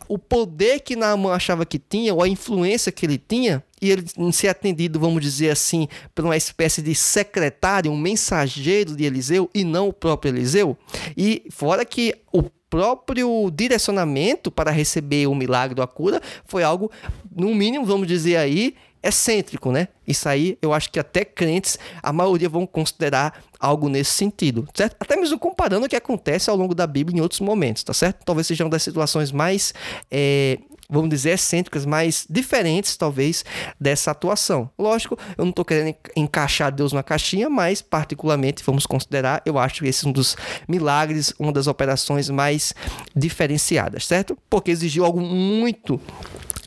o 0.09 0.19
poder 0.19 0.81
que 0.81 0.97
Naaman 0.97 1.33
achava 1.33 1.65
que 1.65 1.79
tinha, 1.79 2.15
ou 2.15 2.23
a 2.23 2.29
influência 2.29 2.93
que 2.93 3.07
ele 3.07 3.19
tinha, 3.19 3.63
e 3.81 3.91
ele 3.91 4.05
ser 4.33 4.49
atendido, 4.49 5.01
vamos 5.01 5.21
dizer 5.23 5.51
assim, 5.51 5.89
por 6.15 6.25
uma 6.25 6.37
espécie 6.37 6.81
de 6.81 6.95
secretário, 6.95 7.91
um 7.91 7.97
mensageiro 7.97 8.95
de 8.95 9.05
Eliseu, 9.05 9.51
e 9.55 9.65
não 9.65 9.89
o 9.89 9.93
próprio 9.93 10.31
Eliseu. 10.31 10.77
E 11.17 11.45
fora 11.51 11.85
que 11.85 12.15
o 12.33 12.43
próprio 12.71 13.51
direcionamento 13.51 14.51
para 14.51 14.71
receber 14.71 15.27
o 15.27 15.35
milagre 15.35 15.75
da 15.75 15.87
cura 15.87 16.23
foi 16.47 16.63
algo, 16.63 16.91
no 17.35 17.55
mínimo, 17.55 17.85
vamos 17.85 18.07
dizer 18.07 18.37
aí, 18.37 18.75
excêntrico, 19.03 19.73
né? 19.73 19.89
Isso 20.07 20.29
aí 20.29 20.57
eu 20.63 20.73
acho 20.73 20.91
que 20.91 20.99
até 20.99 21.25
crentes, 21.25 21.79
a 22.03 22.13
maioria 22.13 22.49
vão 22.49 22.67
considerar 22.67 23.43
algo 23.59 23.89
nesse 23.89 24.13
sentido, 24.13 24.69
certo? 24.75 24.97
Até 25.01 25.17
mesmo 25.17 25.39
comparando 25.39 25.87
o 25.87 25.89
que 25.89 25.97
acontece 25.97 26.51
ao 26.51 26.57
longo 26.57 26.75
da 26.75 26.87
Bíblia 26.87 27.19
em 27.19 27.21
outros 27.21 27.41
momentos, 27.41 27.83
tá 27.83 27.93
certo? 27.93 28.25
Talvez 28.25 28.47
sejam 28.47 28.69
das 28.69 28.83
situações 28.83 29.33
mais, 29.33 29.73
é, 30.11 30.59
vamos 30.89 31.09
dizer, 31.11 31.31
excêntricas, 31.31 31.87
mais 31.87 32.27
diferentes, 32.29 32.97
talvez, 32.97 33.45
dessa 33.81 34.11
atuação. 34.11 34.69
Lógico, 34.79 35.19
eu 35.37 35.45
não 35.45 35.51
estou 35.51 35.65
querendo 35.65 35.97
encaixar 36.15 36.71
Deus 36.73 36.93
na 36.93 37.03
caixinha, 37.03 37.49
mas, 37.49 37.81
particularmente, 37.81 38.63
vamos 38.65 38.87
considerar, 38.87 39.43
eu 39.47 39.59
acho 39.59 39.83
que 39.83 39.89
esse 39.89 40.05
é 40.05 40.09
um 40.09 40.13
dos 40.13 40.37
milagres, 40.69 41.33
uma 41.39 41.53
das 41.53 41.67
operações 41.67 42.29
mais 42.29 42.75
diferenciadas, 43.15 44.07
certo? 44.07 44.37
Porque 44.51 44.71
exigiu 44.71 45.05
algo 45.05 45.21
muito 45.21 46.01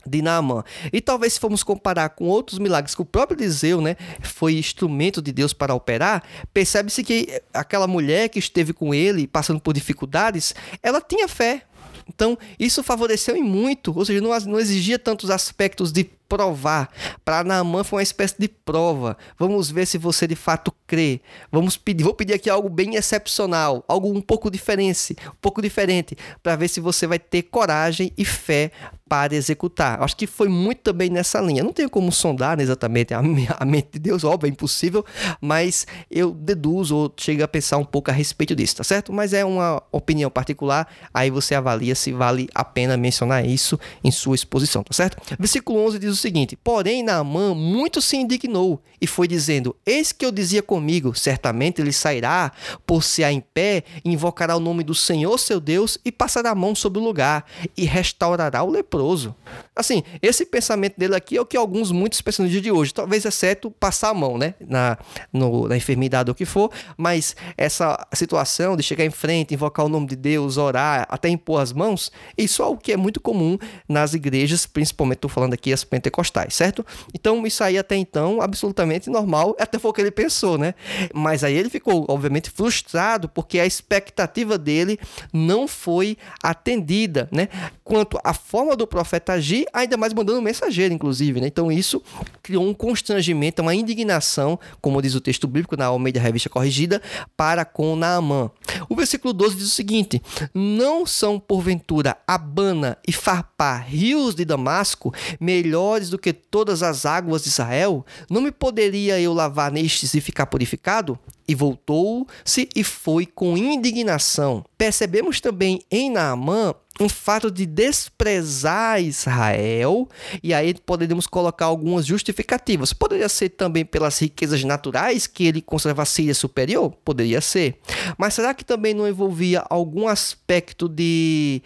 de 0.06 0.22
Naamã. 0.22 0.64
E 0.92 1.02
talvez 1.02 1.34
se 1.34 1.40
formos 1.40 1.64
comparar 1.64 2.10
com 2.10 2.26
outros 2.26 2.60
milagres 2.60 2.96
que 2.96 3.02
o 3.02 3.06
próprio 3.06 3.40
Eliseu, 3.40 3.82
né, 3.82 3.96
foi 4.22 4.58
instrumento 4.58 5.22
de 5.22 5.32
Deus 5.32 5.54
para 5.54 5.74
operar, 5.74 6.24
percebe-se 6.54 7.04
que 7.04 7.42
aquela 7.54 7.88
mulher 7.88 8.30
que 8.30 8.40
esteve 8.40 8.74
com 8.74 8.94
ele 8.94 9.28
passando 9.28 9.60
por 9.60 9.74
dificuldades, 9.74 10.54
ela 10.82 11.02
tinha 11.02 11.28
fé. 11.28 11.64
Então, 12.08 12.38
isso 12.60 12.84
favoreceu 12.84 13.36
em 13.36 13.44
muito, 13.44 13.98
ou 13.98 14.06
seja, 14.06 14.22
não, 14.22 14.38
não 14.42 14.60
exigia 14.60 15.00
tantos 15.00 15.32
aspectos 15.32 15.92
de 15.92 16.04
provar. 16.28 16.90
Para 17.24 17.44
Naamã 17.44 17.84
foi 17.84 17.98
uma 17.98 18.04
espécie 18.04 18.36
de 18.38 18.48
prova. 18.48 19.18
Vamos 19.38 19.70
ver 19.70 19.86
se 19.86 19.98
você 19.98 20.28
de 20.28 20.36
fato 20.36 20.74
crê. 20.88 21.22
Vamos 21.52 21.78
pedir, 21.78 22.04
vou 22.04 22.14
pedir 22.14 22.34
aqui 22.34 22.50
algo 22.50 22.70
bem 22.70 22.96
excepcional, 22.96 23.84
algo 23.88 24.12
um 24.12 24.22
pouco 24.22 24.50
diferente, 24.50 25.16
um 25.28 25.38
pouco 25.42 25.62
diferente, 25.62 26.18
para 26.42 26.56
ver 26.56 26.68
se 26.68 26.80
você 26.80 27.08
vai 27.08 27.20
ter 27.20 27.44
coragem 27.44 28.12
e 28.18 28.26
fé 28.26 28.72
para 29.08 29.36
executar. 29.36 30.02
Acho 30.02 30.18
que 30.18 30.26
foi 30.26 30.50
muito 30.50 30.80
também 30.80 31.10
nessa 31.10 31.40
linha. 31.40 31.64
Não 31.64 31.72
tenho 31.72 31.90
como 31.90 32.12
sondar 32.12 32.60
exatamente 32.60 33.14
a, 33.14 33.20
a 33.60 33.66
mente 33.66 33.90
de 33.94 34.00
Deus, 34.00 34.24
óbvio, 34.24 34.48
é 34.48 34.50
impossível, 34.50 35.06
mas 35.40 35.86
eu 36.10 36.32
deduzo 36.32 36.96
ou 36.96 37.14
chego 37.16 37.44
a 37.44 37.48
pensar 37.48 37.78
um 37.78 37.86
pouco 37.86 38.10
a 38.10 38.14
respeito 38.14 38.56
disso, 38.56 38.78
tá 38.78 38.84
certo? 38.84 39.14
Mas 39.14 39.34
é 39.34 39.46
uma 39.46 39.82
opinião 39.92 40.30
particular, 40.32 40.88
aí 41.14 41.30
você 41.30 41.54
avalia 41.54 41.94
se 41.94 42.12
vale 42.12 42.50
a 42.54 42.64
pena 42.64 42.98
mencionar 42.98 43.46
isso 43.46 43.80
em 44.04 44.12
sua 44.12 44.36
exposição, 44.36 44.84
tá 44.84 44.94
certo? 44.94 45.18
Versículo 45.38 45.86
11 45.86 46.00
diz 46.00 46.15
o 46.20 46.22
seguinte: 46.22 46.56
Porém, 46.56 47.04
Naamã 47.04 47.54
muito 47.54 48.02
se 48.02 48.18
indignou 48.18 48.82
e 49.00 49.08
foi 49.08 49.28
dizendo: 49.28 49.76
Eis 49.86 50.12
que 50.12 50.26
eu 50.26 50.32
dizia 50.32 50.64
comigo: 50.64 51.14
certamente 51.16 51.82
ele 51.82 51.92
sairá, 51.92 52.52
por 52.86 53.04
se 53.04 53.24
há 53.24 53.32
em 53.32 53.42
pé, 53.42 53.84
invocará 54.04 54.56
o 54.56 54.60
nome 54.60 54.84
do 54.84 54.96
Senhor 54.96 55.38
seu 55.38 55.60
Deus 55.60 55.98
e 56.04 56.12
passará 56.12 56.52
a 56.52 56.56
mão 56.56 56.74
sobre 56.76 57.00
o 57.00 57.04
lugar 57.04 57.46
e 57.78 57.86
restaurará 57.86 58.64
o 58.64 58.70
leproso. 58.70 59.36
Assim, 59.76 60.04
esse 60.22 60.46
pensamento 60.46 60.98
dele 60.98 61.16
aqui 61.16 61.38
é 61.38 61.42
o 61.42 61.46
que 61.46 61.58
alguns, 61.58 61.92
muitos 61.92 62.22
pensam 62.22 62.46
no 62.46 62.52
dia 62.52 62.62
de 62.62 62.72
hoje, 62.72 62.94
talvez 62.94 63.26
exceto 63.26 63.70
passar 63.72 64.10
a 64.10 64.14
mão, 64.14 64.38
né, 64.38 64.56
na, 64.60 64.98
no, 65.32 65.68
na 65.68 65.76
enfermidade 65.76 66.30
ou 66.30 66.34
o 66.34 66.36
que 66.36 66.46
for, 66.46 66.72
mas 66.98 67.36
essa 67.58 68.08
situação 68.14 68.78
de 68.78 68.84
chegar 68.84 69.06
em 69.06 69.10
frente, 69.10 69.54
invocar 69.54 69.86
o 69.86 69.90
nome 69.90 70.08
de 70.08 70.16
Deus, 70.16 70.58
orar, 70.58 71.06
até 71.10 71.30
impor 71.30 71.62
as 71.62 71.74
mãos, 71.74 72.12
isso 72.38 72.62
é 72.62 72.66
o 72.66 72.78
que 72.78 72.94
é 72.94 72.98
muito 72.98 73.20
comum 73.20 73.58
nas 73.88 74.14
igrejas, 74.14 74.66
principalmente 74.66 75.18
estou 75.18 75.30
falando 75.30 75.54
aqui 75.54 75.74
as 75.74 75.84
pentecostais, 76.06 76.54
certo? 76.54 76.86
Então, 77.14 77.46
isso 77.46 77.64
aí 77.64 77.78
até 77.78 77.96
então, 77.96 78.42
absolutamente 78.42 79.10
normal, 79.10 79.56
até 79.60 79.80
foi 79.80 79.92
o 79.92 79.94
que 79.94 80.02
ele 80.02 80.12
pensou, 80.12 80.58
né? 80.58 80.74
Mas 81.14 81.44
aí 81.44 81.56
ele 81.56 81.70
ficou, 81.70 82.06
obviamente, 82.08 82.50
frustrado 82.50 83.28
porque 83.28 83.60
a 83.60 83.66
expectativa 83.66 84.58
dele 84.58 85.00
não 85.34 85.68
foi 85.68 86.18
atendida, 86.44 87.28
né? 87.32 87.48
Quanto 87.84 88.20
à 88.24 88.34
forma 88.34 88.76
do 88.76 88.86
profeta 88.86 89.34
agir, 89.34 89.66
ainda 89.74 89.98
mais 89.98 90.14
mandando 90.14 90.40
um 90.40 90.42
mensageiro, 90.42 90.94
inclusive, 90.94 91.42
né? 91.42 91.48
Então, 91.48 91.72
isso 91.72 92.02
criou 92.44 92.64
um 92.68 92.74
constrangimento, 92.74 93.62
uma 93.62 93.74
indignação, 93.74 94.60
como 94.82 95.02
diz 95.02 95.16
o 95.16 95.22
texto 95.22 95.48
bíblico 95.48 95.76
na 95.76 95.86
Almeida 95.86 96.20
Revista 96.20 96.50
Corrigida, 96.50 97.02
para 97.36 97.66
com 97.66 97.96
Naamã. 97.96 98.52
O 98.90 98.96
versículo 98.96 99.34
12 99.34 99.56
diz 99.56 99.68
o 99.68 99.70
seguinte: 99.70 100.22
Não 100.54 101.06
são, 101.06 101.40
porventura, 101.40 102.18
Abana 102.28 102.98
e 103.08 103.12
Farpá, 103.12 103.78
rios 103.78 104.36
de 104.36 104.46
Damasco, 104.46 105.14
melhores 105.40 105.95
maiores 105.96 106.10
do 106.10 106.20
que 106.20 106.34
todas 106.34 106.84
as 106.84 107.06
águas 107.06 107.44
de 107.44 107.50
Israel? 107.50 108.06
Não 108.30 108.42
me 108.42 108.52
poderia 108.52 109.20
eu 109.20 109.34
lavar 109.34 109.72
nestes 109.72 110.14
e 110.14 110.22
ficar 110.22 110.46
purificado? 110.46 111.18
E 111.48 111.56
voltou-se 111.56 112.68
e 112.76 112.84
foi 112.84 113.26
com 113.26 113.58
indignação. 113.58 114.64
Percebemos 114.78 115.40
também 115.40 115.82
em 115.90 116.10
Naamã 116.10 116.74
um 117.00 117.10
fato 117.10 117.52
de 117.52 117.66
desprezar 117.66 119.02
Israel, 119.02 120.08
e 120.42 120.54
aí 120.54 120.74
poderíamos 120.74 121.28
colocar 121.28 121.66
algumas 121.66 122.06
justificativas. 122.06 122.94
Poderia 122.94 123.28
ser 123.28 123.50
também 123.50 123.84
pelas 123.84 124.18
riquezas 124.20 124.64
naturais 124.64 125.28
que 125.28 125.46
ele 125.46 125.62
conserva 125.62 126.04
a 126.04 126.06
Síria 126.06 126.34
superior? 126.34 126.92
Poderia 127.04 127.42
ser. 127.42 127.80
Mas 128.18 128.34
será 128.34 128.54
que 128.54 128.64
também 128.64 128.94
não 128.94 129.08
envolvia 129.08 129.64
algum 129.70 130.08
aspecto 130.08 130.88
de 130.88 131.62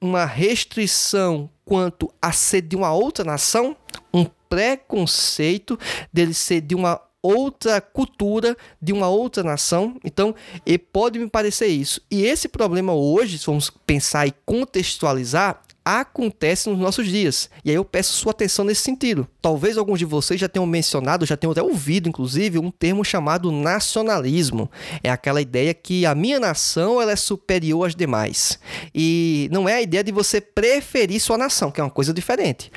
uma 0.00 0.26
restrição 0.26 1.48
quanto 1.64 2.12
a 2.20 2.32
ser 2.32 2.62
de 2.62 2.76
uma 2.76 2.92
outra 2.92 3.24
nação, 3.24 3.76
um 4.12 4.24
preconceito 4.48 5.78
dele 6.12 6.34
ser 6.34 6.60
de 6.60 6.74
uma 6.74 7.00
outra 7.22 7.80
cultura, 7.80 8.54
de 8.80 8.92
uma 8.92 9.08
outra 9.08 9.42
nação. 9.42 9.98
Então, 10.04 10.34
pode 10.92 11.18
me 11.18 11.28
parecer 11.28 11.68
isso. 11.68 12.02
E 12.10 12.24
esse 12.24 12.48
problema 12.48 12.92
hoje, 12.92 13.38
se 13.38 13.46
vamos 13.46 13.70
pensar 13.86 14.26
e 14.26 14.34
contextualizar, 14.44 15.62
acontece 15.84 16.68
nos 16.70 16.78
nossos 16.78 17.06
dias. 17.06 17.50
E 17.64 17.70
aí 17.70 17.76
eu 17.76 17.84
peço 17.84 18.14
sua 18.14 18.30
atenção 18.30 18.64
nesse 18.64 18.80
sentido. 18.80 19.28
Talvez 19.42 19.76
alguns 19.76 19.98
de 19.98 20.04
vocês 20.04 20.40
já 20.40 20.48
tenham 20.48 20.66
mencionado, 20.66 21.26
já 21.26 21.36
tenham 21.36 21.52
até 21.52 21.62
ouvido, 21.62 22.08
inclusive, 22.08 22.58
um 22.58 22.70
termo 22.70 23.04
chamado 23.04 23.52
nacionalismo. 23.52 24.70
É 25.02 25.10
aquela 25.10 25.42
ideia 25.42 25.74
que 25.74 26.06
a 26.06 26.14
minha 26.14 26.40
nação 26.40 27.00
ela 27.00 27.12
é 27.12 27.16
superior 27.16 27.86
às 27.86 27.94
demais. 27.94 28.58
E 28.94 29.48
não 29.52 29.68
é 29.68 29.74
a 29.74 29.82
ideia 29.82 30.02
de 30.02 30.12
você 30.12 30.40
preferir 30.40 31.20
sua 31.20 31.36
nação, 31.36 31.70
que 31.70 31.80
é 31.80 31.84
uma 31.84 31.90
coisa 31.90 32.14
diferente 32.14 32.70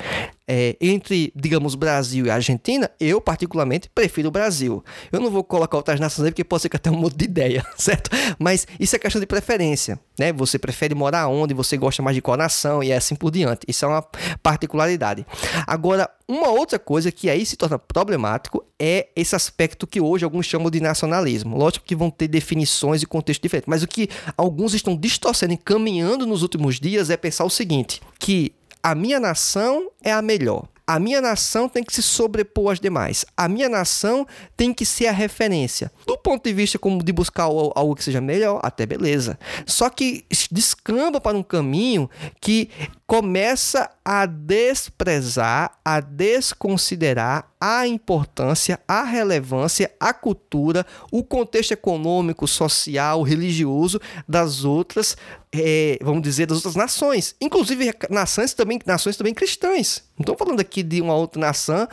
é, 0.48 0.76
entre, 0.80 1.30
digamos, 1.36 1.74
Brasil 1.74 2.24
e 2.24 2.30
Argentina, 2.30 2.90
eu 2.98 3.20
particularmente 3.20 3.90
prefiro 3.94 4.28
o 4.28 4.30
Brasil. 4.30 4.82
Eu 5.12 5.20
não 5.20 5.30
vou 5.30 5.44
colocar 5.44 5.76
outras 5.76 6.00
nações 6.00 6.24
aí 6.24 6.30
porque 6.30 6.42
pode 6.42 6.62
ser 6.62 6.70
que 6.70 6.76
até 6.76 6.90
um 6.90 6.96
monte 6.96 7.16
de 7.16 7.26
ideia, 7.26 7.64
certo? 7.76 8.10
Mas 8.38 8.66
isso 8.80 8.96
é 8.96 8.98
questão 8.98 9.20
de 9.20 9.26
preferência, 9.26 10.00
né? 10.18 10.32
Você 10.32 10.58
prefere 10.58 10.94
morar 10.94 11.28
onde, 11.28 11.52
você 11.52 11.76
gosta 11.76 12.02
mais 12.02 12.14
de 12.14 12.22
qual 12.22 12.38
nação 12.38 12.82
e 12.82 12.90
assim 12.90 13.14
por 13.14 13.30
diante. 13.30 13.66
Isso 13.68 13.84
é 13.84 13.88
uma 13.88 14.02
particularidade. 14.42 15.26
Agora, 15.66 16.08
uma 16.26 16.48
outra 16.48 16.78
coisa 16.78 17.12
que 17.12 17.28
aí 17.28 17.44
se 17.44 17.56
torna 17.56 17.78
problemático 17.78 18.64
é 18.78 19.08
esse 19.16 19.34
aspecto 19.34 19.86
que 19.86 20.00
hoje 20.00 20.24
alguns 20.24 20.46
chamam 20.46 20.70
de 20.70 20.80
nacionalismo. 20.80 21.56
Lógico 21.56 21.84
que 21.84 21.96
vão 21.96 22.10
ter 22.10 22.28
definições 22.28 23.02
e 23.02 23.06
contextos 23.06 23.42
diferentes, 23.42 23.68
mas 23.68 23.82
o 23.82 23.88
que 23.88 24.08
alguns 24.36 24.72
estão 24.72 24.96
distorcendo 24.96 25.52
e 25.52 25.56
caminhando 25.58 26.26
nos 26.26 26.42
últimos 26.42 26.78
dias 26.78 27.10
é 27.10 27.16
pensar 27.16 27.44
o 27.44 27.50
seguinte: 27.50 28.00
que 28.18 28.52
a 28.82 28.94
minha 28.94 29.20
nação 29.20 29.90
é 30.02 30.12
a 30.12 30.22
melhor. 30.22 30.68
A 30.88 30.98
minha 30.98 31.20
nação 31.20 31.68
tem 31.68 31.84
que 31.84 31.94
se 31.94 32.02
sobrepor 32.02 32.72
às 32.72 32.80
demais. 32.80 33.26
A 33.36 33.46
minha 33.46 33.68
nação 33.68 34.26
tem 34.56 34.72
que 34.72 34.86
ser 34.86 35.06
a 35.08 35.12
referência. 35.12 35.92
Do 36.06 36.16
ponto 36.16 36.44
de 36.44 36.54
vista 36.54 36.78
como 36.78 37.04
de 37.04 37.12
buscar 37.12 37.42
algo 37.42 37.94
que 37.94 38.02
seja 38.02 38.22
melhor, 38.22 38.58
até 38.62 38.86
beleza. 38.86 39.38
Só 39.66 39.90
que 39.90 40.24
descamba 40.50 41.20
para 41.20 41.36
um 41.36 41.42
caminho 41.42 42.08
que 42.40 42.70
começa 43.08 43.90
a 44.04 44.26
desprezar, 44.26 45.78
a 45.82 45.98
desconsiderar 45.98 47.50
a 47.58 47.86
importância, 47.86 48.78
a 48.86 49.02
relevância, 49.02 49.90
a 49.98 50.12
cultura, 50.12 50.84
o 51.10 51.24
contexto 51.24 51.72
econômico, 51.72 52.46
social, 52.46 53.22
religioso 53.22 53.98
das 54.28 54.62
outras, 54.62 55.16
é, 55.50 55.98
vamos 56.02 56.20
dizer, 56.20 56.44
das 56.44 56.58
outras 56.58 56.76
nações, 56.76 57.34
inclusive 57.40 57.94
nações 58.10 58.52
também, 58.52 58.78
nações 58.84 59.16
também 59.16 59.32
cristãs. 59.32 60.04
Não 60.18 60.24
estou 60.24 60.36
falando 60.36 60.60
aqui 60.60 60.82
de 60.82 61.00
uma 61.00 61.14
outra 61.14 61.40
nação, 61.40 61.88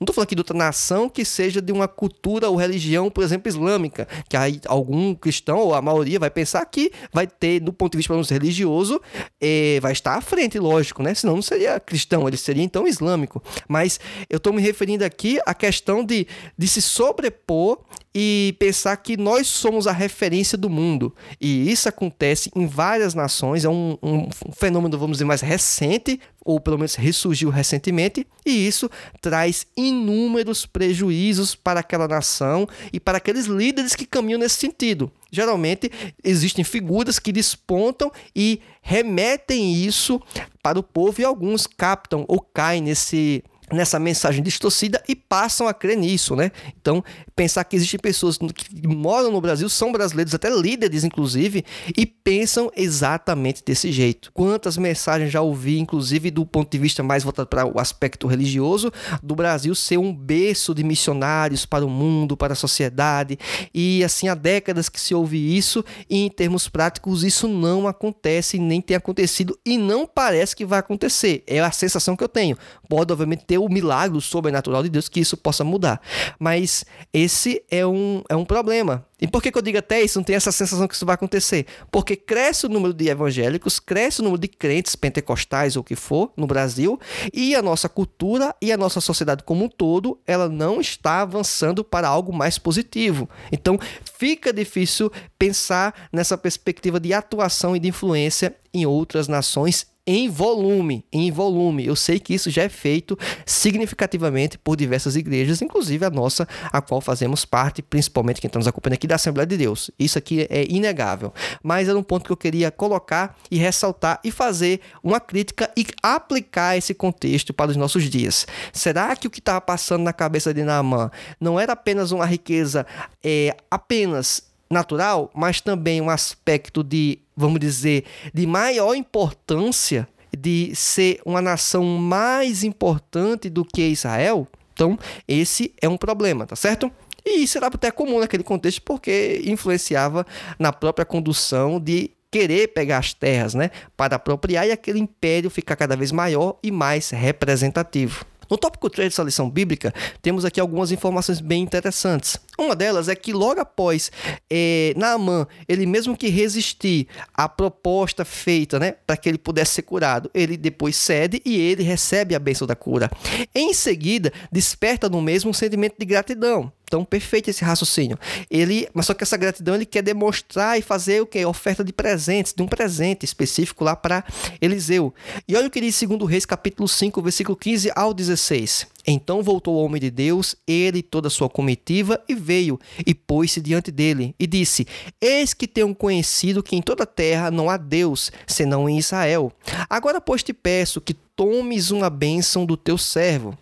não 0.00 0.04
estou 0.04 0.14
falando 0.14 0.26
aqui 0.26 0.34
de 0.36 0.40
outra 0.40 0.56
nação 0.56 1.08
que 1.08 1.24
seja 1.24 1.60
de 1.60 1.72
uma 1.72 1.88
cultura 1.88 2.48
ou 2.48 2.56
religião, 2.56 3.10
por 3.10 3.24
exemplo, 3.24 3.48
islâmica, 3.48 4.06
que 4.28 4.36
aí 4.36 4.60
algum 4.66 5.14
cristão, 5.14 5.58
ou 5.58 5.74
a 5.74 5.82
maioria, 5.82 6.20
vai 6.20 6.30
pensar 6.30 6.64
que 6.66 6.92
vai 7.12 7.26
ter, 7.26 7.58
do 7.58 7.72
ponto 7.72 7.92
de 7.92 7.98
vista 7.98 8.12
menos 8.12 8.30
religioso, 8.30 9.00
é, 9.40 9.80
vai 9.80 9.92
estar 9.92 10.14
à 10.14 10.20
frente, 10.20 10.58
lógico, 10.58 11.02
né? 11.02 11.14
Senão 11.14 11.34
não 11.34 11.42
seria 11.42 11.80
cristão, 11.80 12.28
ele 12.28 12.36
seria 12.36 12.62
então 12.62 12.86
islâmico. 12.86 13.42
Mas 13.66 13.98
eu 14.30 14.36
estou 14.36 14.52
me 14.52 14.62
referindo 14.62 15.04
aqui 15.04 15.40
à 15.44 15.52
questão 15.52 16.04
de, 16.04 16.26
de 16.56 16.68
se 16.68 16.80
sobrepor 16.80 17.78
e 18.14 18.54
pensar 18.58 18.96
que 18.96 19.16
nós 19.16 19.46
somos 19.46 19.86
a 19.86 19.92
referência 19.92 20.56
do 20.56 20.70
mundo. 20.70 21.14
E 21.40 21.70
isso 21.70 21.88
acontece 21.88 22.50
em 22.54 22.66
várias 22.66 23.14
nações, 23.14 23.64
é 23.64 23.68
um, 23.68 23.96
um, 24.02 24.28
fenômeno, 24.52 24.98
vamos 24.98 25.16
dizer, 25.16 25.24
mais 25.24 25.40
recente, 25.40 26.20
ou 26.44 26.58
pelo 26.58 26.78
menos 26.78 26.94
ressurgiu 26.94 27.50
recentemente, 27.50 28.26
e 28.44 28.66
isso 28.66 28.90
traz 29.20 29.66
inúmeros 29.76 30.64
prejuízos 30.64 31.54
para 31.54 31.80
aquela 31.80 32.08
nação 32.08 32.66
e 32.92 32.98
para 32.98 33.18
aqueles 33.18 33.46
líderes 33.46 33.94
que 33.94 34.06
caminham 34.06 34.40
nesse 34.40 34.56
sentido. 34.56 35.12
Geralmente 35.30 35.90
existem 36.24 36.64
figuras 36.64 37.18
que 37.18 37.30
despontam 37.30 38.10
e 38.34 38.60
remetem 38.80 39.74
isso 39.74 40.20
para 40.62 40.78
o 40.78 40.82
povo, 40.82 41.20
e 41.20 41.24
alguns 41.24 41.66
captam 41.66 42.24
ou 42.26 42.40
caem 42.40 42.82
nesse 42.82 43.44
nessa 43.72 43.98
mensagem 43.98 44.42
distorcida 44.42 45.02
e 45.08 45.14
passam 45.14 45.68
a 45.68 45.74
crer 45.74 45.96
nisso, 45.96 46.34
né? 46.34 46.50
Então, 46.80 47.04
pensar 47.36 47.64
que 47.64 47.76
existem 47.76 48.00
pessoas 48.00 48.38
que 48.38 48.86
moram 48.86 49.30
no 49.30 49.40
Brasil, 49.40 49.68
são 49.68 49.92
brasileiros, 49.92 50.34
até 50.34 50.50
líderes, 50.50 51.04
inclusive, 51.04 51.64
e 51.96 52.06
pensam 52.06 52.70
exatamente 52.76 53.62
desse 53.64 53.92
jeito. 53.92 54.30
Quantas 54.32 54.76
mensagens 54.76 55.30
já 55.30 55.40
ouvi, 55.40 55.78
inclusive, 55.78 56.30
do 56.30 56.44
ponto 56.44 56.70
de 56.70 56.78
vista 56.78 57.02
mais 57.02 57.22
voltado 57.22 57.48
para 57.48 57.66
o 57.66 57.78
aspecto 57.78 58.26
religioso, 58.26 58.92
do 59.22 59.34
Brasil 59.34 59.74
ser 59.74 59.98
um 59.98 60.14
berço 60.14 60.74
de 60.74 60.82
missionários 60.82 61.66
para 61.66 61.84
o 61.84 61.90
mundo, 61.90 62.36
para 62.36 62.52
a 62.52 62.56
sociedade, 62.56 63.38
e 63.74 64.02
assim, 64.02 64.28
há 64.28 64.34
décadas 64.34 64.88
que 64.88 65.00
se 65.00 65.14
ouve 65.14 65.56
isso, 65.56 65.84
e 66.08 66.18
em 66.24 66.28
termos 66.28 66.68
práticos, 66.68 67.24
isso 67.24 67.46
não 67.46 67.86
acontece, 67.86 68.58
nem 68.58 68.80
tem 68.80 68.96
acontecido, 68.96 69.58
e 69.64 69.76
não 69.76 70.06
parece 70.06 70.56
que 70.56 70.64
vai 70.64 70.78
acontecer. 70.78 71.42
É 71.46 71.60
a 71.60 71.70
sensação 71.70 72.16
que 72.16 72.24
eu 72.24 72.28
tenho. 72.28 72.56
Pode, 72.88 73.12
obviamente, 73.12 73.44
ter 73.44 73.57
o 73.58 73.68
milagre, 73.68 74.20
sobrenatural 74.20 74.82
de 74.82 74.88
Deus, 74.88 75.08
que 75.08 75.20
isso 75.20 75.36
possa 75.36 75.64
mudar. 75.64 76.00
Mas 76.38 76.84
esse 77.12 77.62
é 77.70 77.86
um, 77.86 78.22
é 78.28 78.36
um 78.36 78.44
problema. 78.44 79.06
E 79.20 79.26
por 79.26 79.42
que, 79.42 79.50
que 79.50 79.58
eu 79.58 79.62
digo 79.62 79.78
até 79.78 80.00
isso? 80.00 80.18
Não 80.18 80.24
tem 80.24 80.36
essa 80.36 80.52
sensação 80.52 80.86
que 80.86 80.94
isso 80.94 81.04
vai 81.04 81.14
acontecer? 81.14 81.66
Porque 81.90 82.14
cresce 82.14 82.66
o 82.66 82.68
número 82.68 82.94
de 82.94 83.08
evangélicos, 83.08 83.80
cresce 83.80 84.20
o 84.20 84.24
número 84.24 84.40
de 84.40 84.46
crentes 84.46 84.94
pentecostais 84.94 85.76
ou 85.76 85.80
o 85.80 85.84
que 85.84 85.96
for 85.96 86.32
no 86.36 86.46
Brasil, 86.46 87.00
e 87.34 87.54
a 87.54 87.60
nossa 87.60 87.88
cultura 87.88 88.54
e 88.62 88.70
a 88.70 88.76
nossa 88.76 89.00
sociedade 89.00 89.42
como 89.42 89.64
um 89.64 89.68
todo, 89.68 90.20
ela 90.26 90.48
não 90.48 90.80
está 90.80 91.22
avançando 91.22 91.82
para 91.82 92.06
algo 92.06 92.32
mais 92.32 92.58
positivo. 92.58 93.28
Então, 93.50 93.78
fica 94.16 94.52
difícil 94.52 95.10
pensar 95.36 96.08
nessa 96.12 96.38
perspectiva 96.38 97.00
de 97.00 97.12
atuação 97.12 97.74
e 97.74 97.80
de 97.80 97.88
influência 97.88 98.54
em 98.72 98.86
outras 98.86 99.26
nações 99.26 99.86
em 100.08 100.26
volume, 100.30 101.04
em 101.12 101.30
volume. 101.30 101.84
Eu 101.84 101.94
sei 101.94 102.18
que 102.18 102.32
isso 102.32 102.48
já 102.48 102.62
é 102.62 102.68
feito 102.70 103.16
significativamente 103.44 104.56
por 104.56 104.74
diversas 104.74 105.16
igrejas, 105.16 105.60
inclusive 105.60 106.02
a 106.02 106.08
nossa, 106.08 106.48
a 106.72 106.80
qual 106.80 107.02
fazemos 107.02 107.44
parte, 107.44 107.82
principalmente 107.82 108.40
quem 108.40 108.48
está 108.48 108.58
nos 108.58 108.66
acompanhando 108.66 108.94
aqui 108.94 109.06
da 109.06 109.16
Assembleia 109.16 109.46
de 109.46 109.58
Deus. 109.58 109.90
Isso 109.98 110.16
aqui 110.16 110.46
é 110.48 110.64
inegável. 110.66 111.30
Mas 111.62 111.90
era 111.90 111.98
um 111.98 112.02
ponto 112.02 112.24
que 112.24 112.32
eu 112.32 112.38
queria 112.38 112.70
colocar 112.70 113.36
e 113.50 113.58
ressaltar 113.58 114.18
e 114.24 114.30
fazer 114.30 114.80
uma 115.04 115.20
crítica 115.20 115.70
e 115.76 115.86
aplicar 116.02 116.74
esse 116.74 116.94
contexto 116.94 117.52
para 117.52 117.70
os 117.70 117.76
nossos 117.76 118.04
dias. 118.04 118.46
Será 118.72 119.14
que 119.14 119.26
o 119.26 119.30
que 119.30 119.40
estava 119.40 119.60
passando 119.60 120.04
na 120.04 120.14
cabeça 120.14 120.54
de 120.54 120.62
Naaman 120.62 121.10
não 121.38 121.60
era 121.60 121.74
apenas 121.74 122.12
uma 122.12 122.24
riqueza 122.24 122.86
é, 123.22 123.54
apenas 123.70 124.47
natural, 124.70 125.30
mas 125.34 125.60
também 125.60 126.00
um 126.00 126.10
aspecto 126.10 126.82
de, 126.82 127.18
vamos 127.36 127.60
dizer, 127.60 128.04
de 128.32 128.46
maior 128.46 128.94
importância 128.94 130.08
de 130.36 130.74
ser 130.74 131.20
uma 131.24 131.40
nação 131.40 131.84
mais 131.84 132.62
importante 132.62 133.48
do 133.48 133.64
que 133.64 133.82
Israel. 133.82 134.46
Então, 134.72 134.98
esse 135.26 135.72
é 135.80 135.88
um 135.88 135.96
problema, 135.96 136.46
tá 136.46 136.54
certo? 136.54 136.90
E 137.24 137.42
isso 137.42 137.58
era 137.58 137.66
até 137.66 137.90
comum 137.90 138.20
naquele 138.20 138.42
contexto 138.42 138.82
porque 138.82 139.42
influenciava 139.44 140.26
na 140.58 140.72
própria 140.72 141.04
condução 141.04 141.80
de 141.80 142.10
querer 142.30 142.68
pegar 142.68 142.98
as 142.98 143.14
terras, 143.14 143.54
né, 143.54 143.70
para 143.96 144.16
apropriar 144.16 144.66
e 144.66 144.72
aquele 144.72 144.98
império 144.98 145.50
ficar 145.50 145.76
cada 145.76 145.96
vez 145.96 146.12
maior 146.12 146.58
e 146.62 146.70
mais 146.70 147.10
representativo. 147.10 148.24
No 148.50 148.56
tópico 148.56 148.88
3 148.88 149.10
dessa 149.10 149.22
lição 149.22 149.50
bíblica, 149.50 149.92
temos 150.22 150.44
aqui 150.44 150.60
algumas 150.60 150.90
informações 150.90 151.40
bem 151.40 151.62
interessantes. 151.62 152.38
Uma 152.58 152.74
delas 152.74 153.08
é 153.08 153.14
que 153.14 153.32
logo 153.32 153.60
após 153.60 154.10
é, 154.50 154.92
Naaman, 154.96 155.46
ele 155.68 155.86
mesmo 155.86 156.16
que 156.16 156.28
resistir 156.28 157.06
à 157.34 157.48
proposta 157.48 158.24
feita 158.24 158.78
né, 158.78 158.92
para 159.06 159.16
que 159.16 159.28
ele 159.28 159.38
pudesse 159.38 159.74
ser 159.74 159.82
curado, 159.82 160.30
ele 160.34 160.56
depois 160.56 160.96
cede 160.96 161.40
e 161.44 161.58
ele 161.58 161.82
recebe 161.82 162.34
a 162.34 162.38
bênção 162.38 162.66
da 162.66 162.74
cura. 162.74 163.10
Em 163.54 163.72
seguida, 163.72 164.32
desperta 164.50 165.08
no 165.08 165.20
mesmo 165.20 165.50
um 165.50 165.54
sentimento 165.54 165.96
de 165.98 166.04
gratidão. 166.04 166.72
Então, 166.88 167.04
perfeito 167.04 167.50
esse 167.50 167.62
raciocínio. 167.62 168.18
Ele, 168.50 168.88
mas 168.94 169.04
só 169.04 169.12
que 169.12 169.22
essa 169.22 169.36
gratidão 169.36 169.74
ele 169.74 169.84
quer 169.84 170.02
demonstrar 170.02 170.78
e 170.78 170.82
fazer 170.82 171.20
o 171.20 171.26
que? 171.26 171.44
Oferta 171.44 171.84
de 171.84 171.92
presentes, 171.92 172.54
de 172.54 172.62
um 172.62 172.66
presente 172.66 173.24
específico 173.24 173.84
lá 173.84 173.94
para 173.94 174.24
Eliseu. 174.60 175.14
E 175.46 175.54
olha 175.54 175.68
o 175.68 175.70
que 175.70 175.82
diz 175.82 175.94
segundo 175.94 176.24
Reis, 176.24 176.46
capítulo 176.46 176.88
5, 176.88 177.20
versículo 177.20 177.56
15 177.56 177.92
ao 177.94 178.14
16. 178.14 178.86
Então 179.06 179.42
voltou 179.42 179.74
o 179.74 179.84
homem 179.84 180.00
de 180.00 180.10
Deus, 180.10 180.56
ele 180.66 180.98
e 180.98 181.02
toda 181.02 181.28
a 181.28 181.30
sua 181.30 181.48
comitiva, 181.48 182.22
e 182.26 182.34
veio 182.34 182.80
e 183.06 183.14
pôs-se 183.14 183.60
diante 183.60 183.90
dele, 183.90 184.34
e 184.38 184.46
disse: 184.46 184.86
Eis 185.20 185.52
que 185.52 185.68
tenho 185.68 185.94
conhecido 185.94 186.62
que 186.62 186.74
em 186.74 186.82
toda 186.82 187.04
a 187.04 187.06
terra 187.06 187.50
não 187.50 187.68
há 187.68 187.76
Deus, 187.76 188.32
senão 188.46 188.88
em 188.88 188.98
Israel. 188.98 189.52
Agora, 189.90 190.20
pois, 190.20 190.42
te 190.42 190.52
peço 190.52 191.00
que 191.00 191.14
tomes 191.38 191.92
uma 191.92 192.10
bênção 192.10 192.66
do 192.66 192.76
teu 192.76 192.98
servo. 192.98 193.56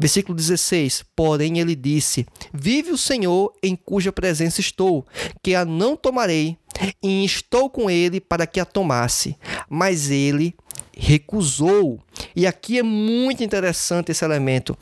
Versículo 0.00 0.34
16: 0.34 1.04
Porém 1.14 1.60
ele 1.60 1.76
disse: 1.76 2.26
Vive 2.52 2.90
o 2.90 2.98
Senhor 2.98 3.52
em 3.62 3.76
cuja 3.76 4.10
presença 4.10 4.60
estou, 4.60 5.06
que 5.40 5.54
a 5.54 5.64
não 5.64 5.96
tomarei, 5.96 6.58
e 7.00 7.24
estou 7.24 7.70
com 7.70 7.88
ele 7.88 8.20
para 8.20 8.48
que 8.48 8.58
a 8.58 8.64
tomasse. 8.64 9.36
Mas 9.68 10.10
ele 10.10 10.52
recusou. 10.92 12.00
E 12.34 12.48
aqui 12.48 12.80
é 12.80 12.82
muito 12.82 13.44
interessante 13.44 14.10
esse 14.10 14.24
elemento. 14.24 14.76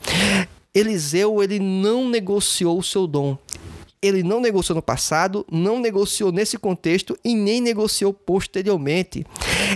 Eliseu 0.73 1.43
ele 1.43 1.59
não 1.59 2.09
negociou 2.09 2.79
o 2.79 2.83
seu 2.83 3.05
dom. 3.05 3.37
Ele 4.01 4.23
não 4.23 4.39
negociou 4.39 4.75
no 4.75 4.81
passado, 4.81 5.45
não 5.51 5.79
negociou 5.79 6.31
nesse 6.31 6.57
contexto 6.57 7.17
e 7.23 7.35
nem 7.35 7.59
negociou 7.59 8.13
posteriormente. 8.13 9.25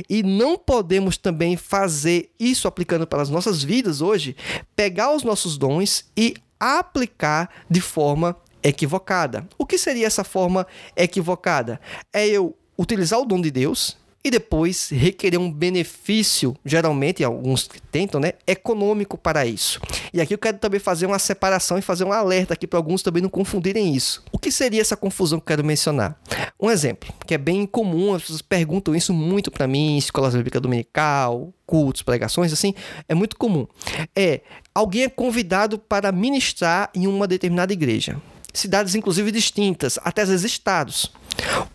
E 0.09 0.23
não 0.23 0.57
podemos 0.57 1.17
também 1.17 1.57
fazer 1.57 2.31
isso 2.39 2.67
aplicando 2.67 3.05
para 3.05 3.21
as 3.21 3.29
nossas 3.29 3.61
vidas 3.61 4.01
hoje, 4.01 4.35
pegar 4.75 5.13
os 5.13 5.23
nossos 5.23 5.57
dons 5.57 6.05
e 6.15 6.35
aplicar 6.59 7.49
de 7.69 7.81
forma 7.81 8.37
equivocada. 8.63 9.47
O 9.57 9.65
que 9.65 9.77
seria 9.77 10.07
essa 10.07 10.23
forma 10.23 10.65
equivocada? 10.95 11.81
É 12.13 12.25
eu 12.25 12.55
utilizar 12.77 13.19
o 13.19 13.25
dom 13.25 13.41
de 13.41 13.51
Deus 13.51 13.97
e 14.23 14.31
depois 14.31 14.89
requerer 14.89 15.39
um 15.39 15.51
benefício, 15.51 16.55
geralmente 16.63 17.23
alguns 17.23 17.69
tentam, 17.91 18.21
né, 18.21 18.33
econômico 18.47 19.17
para 19.17 19.45
isso. 19.45 19.81
E 20.13 20.21
aqui 20.21 20.33
eu 20.33 20.37
quero 20.37 20.57
também 20.57 20.79
fazer 20.79 21.05
uma 21.05 21.19
separação 21.19 21.77
e 21.77 21.81
fazer 21.81 22.05
um 22.05 22.11
alerta 22.13 22.53
aqui 22.53 22.65
para 22.65 22.79
alguns 22.79 23.01
também 23.03 23.21
não 23.21 23.29
confundirem 23.29 23.93
isso. 23.93 24.23
O 24.31 24.39
que 24.39 24.51
seria 24.51 24.79
essa 24.79 24.95
confusão 24.95 25.39
que 25.39 25.43
eu 25.43 25.47
quero 25.47 25.65
mencionar? 25.65 26.17
Um 26.59 26.69
exemplo, 26.69 27.13
que 27.27 27.33
é 27.33 27.37
bem 27.37 27.65
comum, 27.65 28.13
as 28.13 28.21
pessoas 28.21 28.41
perguntam 28.41 28.95
isso 28.95 29.13
muito 29.13 29.51
para 29.51 29.67
mim, 29.67 29.97
escolas 29.97 30.33
bíblicas 30.33 30.61
dominical, 30.61 31.53
cultos, 31.65 32.01
pregações, 32.01 32.53
assim, 32.53 32.73
é 33.09 33.13
muito 33.13 33.35
comum. 33.35 33.67
É, 34.15 34.41
alguém 34.73 35.03
é 35.03 35.09
convidado 35.09 35.77
para 35.77 36.11
ministrar 36.11 36.89
em 36.95 37.07
uma 37.07 37.27
determinada 37.27 37.73
igreja 37.73 38.21
cidades 38.53 38.95
inclusive 38.95 39.31
distintas, 39.31 39.97
até 40.03 40.21
às 40.21 40.29
vezes 40.29 40.45
estados. 40.45 41.11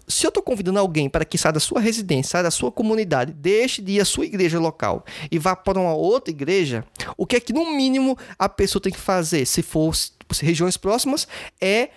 Se 0.07 0.25
eu 0.25 0.29
estou 0.29 0.43
convidando 0.43 0.79
alguém 0.79 1.09
para 1.09 1.25
que 1.25 1.37
saia 1.37 1.53
da 1.53 1.61
sua 1.61 1.81
residência, 1.81 2.31
saia 2.31 2.45
da 2.45 2.51
sua 2.51 2.71
comunidade, 2.71 3.33
deixe 3.33 3.83
de 3.83 3.93
ir 3.93 4.01
à 4.01 4.05
sua 4.05 4.25
igreja 4.25 4.59
local 4.59 5.05
e 5.31 5.39
vá 5.39 5.57
para 5.57 5.79
uma 5.79 5.95
outra 5.95 6.31
igreja, 6.31 6.85
o 7.17 7.27
que 7.27 7.37
é 7.37 7.41
que 7.41 7.53
no 7.53 7.77
mínimo 7.77 8.17
a 8.39 8.49
pessoa 8.49 8.81
tem 8.81 8.93
que 8.93 9.01
fazer, 9.01 9.45
se 9.45 9.63
for 9.63 9.93
regiões 10.41 10.77
próximas, 10.77 11.27
é 11.61 11.91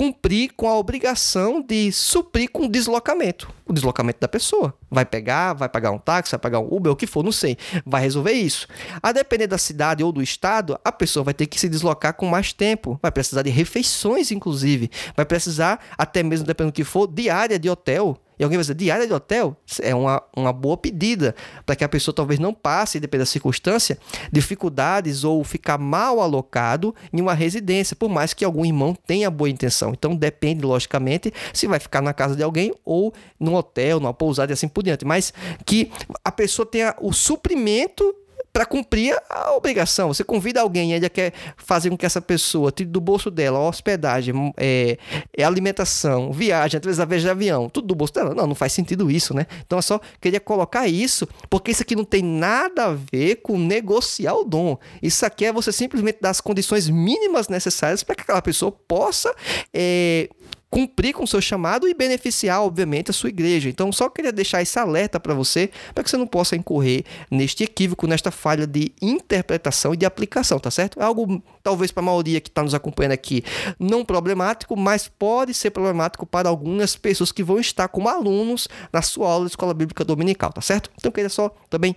cumprir 0.00 0.52
com 0.56 0.66
a 0.66 0.78
obrigação 0.78 1.60
de 1.60 1.92
suprir 1.92 2.50
com 2.50 2.64
o 2.64 2.68
deslocamento. 2.70 3.52
O 3.66 3.72
deslocamento 3.74 4.18
da 4.18 4.26
pessoa. 4.26 4.72
Vai 4.90 5.04
pegar, 5.04 5.52
vai 5.52 5.68
pagar 5.68 5.90
um 5.90 5.98
táxi, 5.98 6.30
vai 6.30 6.40
pagar 6.40 6.58
um 6.58 6.74
Uber, 6.74 6.90
o 6.90 6.96
que 6.96 7.06
for, 7.06 7.22
não 7.22 7.30
sei. 7.30 7.58
Vai 7.84 8.00
resolver 8.00 8.32
isso. 8.32 8.66
A 9.02 9.12
depender 9.12 9.46
da 9.46 9.58
cidade 9.58 10.02
ou 10.02 10.10
do 10.10 10.22
estado, 10.22 10.80
a 10.82 10.90
pessoa 10.90 11.22
vai 11.22 11.34
ter 11.34 11.46
que 11.46 11.60
se 11.60 11.68
deslocar 11.68 12.14
com 12.14 12.24
mais 12.24 12.50
tempo. 12.50 12.98
Vai 13.02 13.12
precisar 13.12 13.42
de 13.42 13.50
refeições, 13.50 14.30
inclusive. 14.30 14.90
Vai 15.14 15.26
precisar, 15.26 15.78
até 15.98 16.22
mesmo 16.22 16.46
dependendo 16.46 16.72
do 16.72 16.76
que 16.76 16.82
for, 16.82 17.06
diária 17.06 17.58
de 17.58 17.68
hotel. 17.68 18.16
E 18.40 18.42
alguém 18.42 18.56
vai 18.56 18.62
dizer, 18.62 18.74
diária 18.74 19.06
de 19.06 19.12
hotel 19.12 19.54
é 19.82 19.94
uma, 19.94 20.22
uma 20.34 20.50
boa 20.50 20.74
pedida 20.74 21.34
para 21.66 21.76
que 21.76 21.84
a 21.84 21.88
pessoa 21.88 22.14
talvez 22.14 22.40
não 22.40 22.54
passe, 22.54 22.98
dependendo 22.98 23.26
da 23.26 23.30
circunstância, 23.30 23.98
dificuldades 24.32 25.24
ou 25.24 25.44
ficar 25.44 25.76
mal 25.76 26.20
alocado 26.20 26.94
em 27.12 27.20
uma 27.20 27.34
residência, 27.34 27.94
por 27.94 28.08
mais 28.08 28.32
que 28.32 28.42
algum 28.42 28.64
irmão 28.64 28.96
tenha 29.06 29.30
boa 29.30 29.50
intenção. 29.50 29.90
Então 29.90 30.16
depende, 30.16 30.64
logicamente, 30.64 31.30
se 31.52 31.66
vai 31.66 31.78
ficar 31.78 32.00
na 32.00 32.14
casa 32.14 32.34
de 32.34 32.42
alguém 32.42 32.72
ou 32.82 33.12
no 33.38 33.54
hotel, 33.54 34.00
numa 34.00 34.14
pousada 34.14 34.50
e 34.50 34.54
assim 34.54 34.68
por 34.68 34.82
diante. 34.82 35.04
Mas 35.04 35.34
que 35.66 35.92
a 36.24 36.32
pessoa 36.32 36.64
tenha 36.64 36.96
o 36.98 37.12
suprimento 37.12 38.14
para 38.52 38.66
cumprir 38.66 39.16
a 39.28 39.54
obrigação. 39.54 40.08
Você 40.08 40.24
convida 40.24 40.60
alguém 40.60 40.90
e 40.90 40.94
ainda 40.94 41.08
quer 41.08 41.32
fazer 41.56 41.90
com 41.90 41.96
que 41.96 42.06
essa 42.06 42.20
pessoa 42.20 42.72
tire 42.72 42.88
do 42.88 43.00
bolso 43.00 43.30
dela 43.30 43.58
hospedagem, 43.58 44.52
é, 44.56 44.98
é 45.36 45.44
alimentação, 45.44 46.32
viagem, 46.32 46.78
através 46.78 46.96
da 46.96 47.04
de 47.04 47.28
avião, 47.28 47.68
tudo 47.68 47.88
do 47.88 47.94
bolso 47.94 48.14
dela. 48.14 48.34
Não, 48.34 48.46
não 48.46 48.54
faz 48.54 48.72
sentido 48.72 49.10
isso, 49.10 49.34
né? 49.34 49.46
Então 49.64 49.78
eu 49.78 49.82
só 49.82 50.00
queria 50.20 50.40
colocar 50.40 50.86
isso, 50.86 51.28
porque 51.48 51.70
isso 51.70 51.82
aqui 51.82 51.94
não 51.94 52.04
tem 52.04 52.22
nada 52.22 52.86
a 52.86 52.92
ver 52.92 53.36
com 53.36 53.58
negociar 53.58 54.34
o 54.34 54.44
dom. 54.44 54.78
Isso 55.02 55.24
aqui 55.26 55.44
é 55.44 55.52
você 55.52 55.72
simplesmente 55.72 56.18
dar 56.20 56.30
as 56.30 56.40
condições 56.40 56.88
mínimas 56.88 57.48
necessárias 57.48 58.02
para 58.02 58.14
que 58.14 58.22
aquela 58.22 58.42
pessoa 58.42 58.72
possa 58.72 59.34
é, 59.72 60.28
cumprir 60.70 61.12
com 61.12 61.24
o 61.24 61.26
seu 61.26 61.40
chamado 61.40 61.88
e 61.88 61.94
beneficiar, 61.94 62.62
obviamente, 62.62 63.10
a 63.10 63.12
sua 63.12 63.28
igreja. 63.28 63.68
Então, 63.68 63.90
só 63.90 64.08
queria 64.08 64.32
deixar 64.32 64.62
esse 64.62 64.78
alerta 64.78 65.18
para 65.18 65.34
você, 65.34 65.70
para 65.92 66.04
que 66.04 66.10
você 66.10 66.16
não 66.16 66.26
possa 66.26 66.54
incorrer 66.54 67.04
neste 67.30 67.64
equívoco, 67.64 68.06
nesta 68.06 68.30
falha 68.30 68.66
de 68.66 68.92
interpretação 69.02 69.92
e 69.92 69.96
de 69.96 70.06
aplicação, 70.06 70.60
tá 70.60 70.70
certo? 70.70 71.00
É 71.00 71.02
algo, 71.02 71.42
talvez, 71.62 71.90
para 71.90 72.02
a 72.02 72.06
maioria 72.06 72.40
que 72.40 72.48
está 72.48 72.62
nos 72.62 72.74
acompanhando 72.74 73.12
aqui, 73.12 73.42
não 73.78 74.04
problemático, 74.04 74.76
mas 74.76 75.08
pode 75.08 75.52
ser 75.52 75.70
problemático 75.70 76.24
para 76.24 76.48
algumas 76.48 76.94
pessoas 76.94 77.32
que 77.32 77.42
vão 77.42 77.58
estar 77.58 77.88
como 77.88 78.08
alunos 78.08 78.68
na 78.92 79.02
sua 79.02 79.28
aula 79.28 79.46
de 79.46 79.50
escola 79.50 79.74
bíblica 79.74 80.04
dominical, 80.04 80.52
tá 80.52 80.60
certo? 80.60 80.90
Então, 80.96 81.10
queria 81.10 81.30
só 81.30 81.52
também 81.68 81.96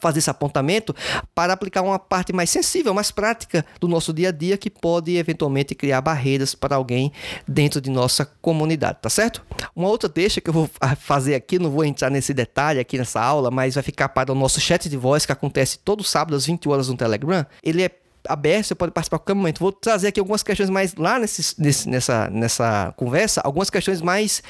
fazer 0.00 0.20
esse 0.20 0.30
apontamento 0.30 0.94
para 1.34 1.52
aplicar 1.52 1.82
uma 1.82 1.98
parte 1.98 2.32
mais 2.32 2.48
sensível, 2.48 2.94
mais 2.94 3.10
prática 3.10 3.64
do 3.78 3.88
nosso 3.88 4.12
dia 4.12 4.28
a 4.28 4.32
dia 4.32 4.56
que 4.56 4.70
pode 4.70 5.16
eventualmente 5.16 5.74
criar 5.74 6.00
barreiras 6.00 6.54
para 6.54 6.76
alguém 6.76 7.12
dentro 7.46 7.80
de 7.80 7.89
nossa 7.90 8.24
comunidade, 8.24 8.98
tá 9.02 9.10
certo? 9.10 9.44
Uma 9.74 9.88
outra 9.88 10.08
deixa 10.08 10.40
que 10.40 10.48
eu 10.48 10.54
vou 10.54 10.70
fazer 10.98 11.34
aqui, 11.34 11.58
não 11.58 11.70
vou 11.70 11.84
entrar 11.84 12.10
nesse 12.10 12.32
detalhe 12.32 12.80
aqui 12.80 12.96
nessa 12.96 13.20
aula, 13.20 13.50
mas 13.50 13.74
vai 13.74 13.82
ficar 13.82 14.08
para 14.08 14.32
o 14.32 14.34
nosso 14.34 14.60
chat 14.60 14.88
de 14.88 14.96
voz 14.96 15.26
que 15.26 15.32
acontece 15.32 15.78
todo 15.78 16.02
sábado 16.02 16.36
às 16.36 16.46
20 16.46 16.68
horas 16.68 16.88
no 16.88 16.96
Telegram. 16.96 17.44
Ele 17.62 17.82
é 17.82 17.90
aberto, 18.26 18.66
você 18.66 18.74
pode 18.74 18.92
participar 18.92 19.16
a 19.16 19.18
qualquer 19.20 19.34
momento. 19.34 19.60
Vou 19.60 19.72
trazer 19.72 20.08
aqui 20.08 20.20
algumas 20.20 20.42
questões 20.42 20.70
mais 20.70 20.94
lá 20.94 21.18
nesse, 21.18 21.60
nesse, 21.60 21.88
nessa, 21.88 22.30
nessa 22.30 22.94
conversa, 22.96 23.40
algumas 23.42 23.70
questões 23.70 24.00
mais 24.00 24.42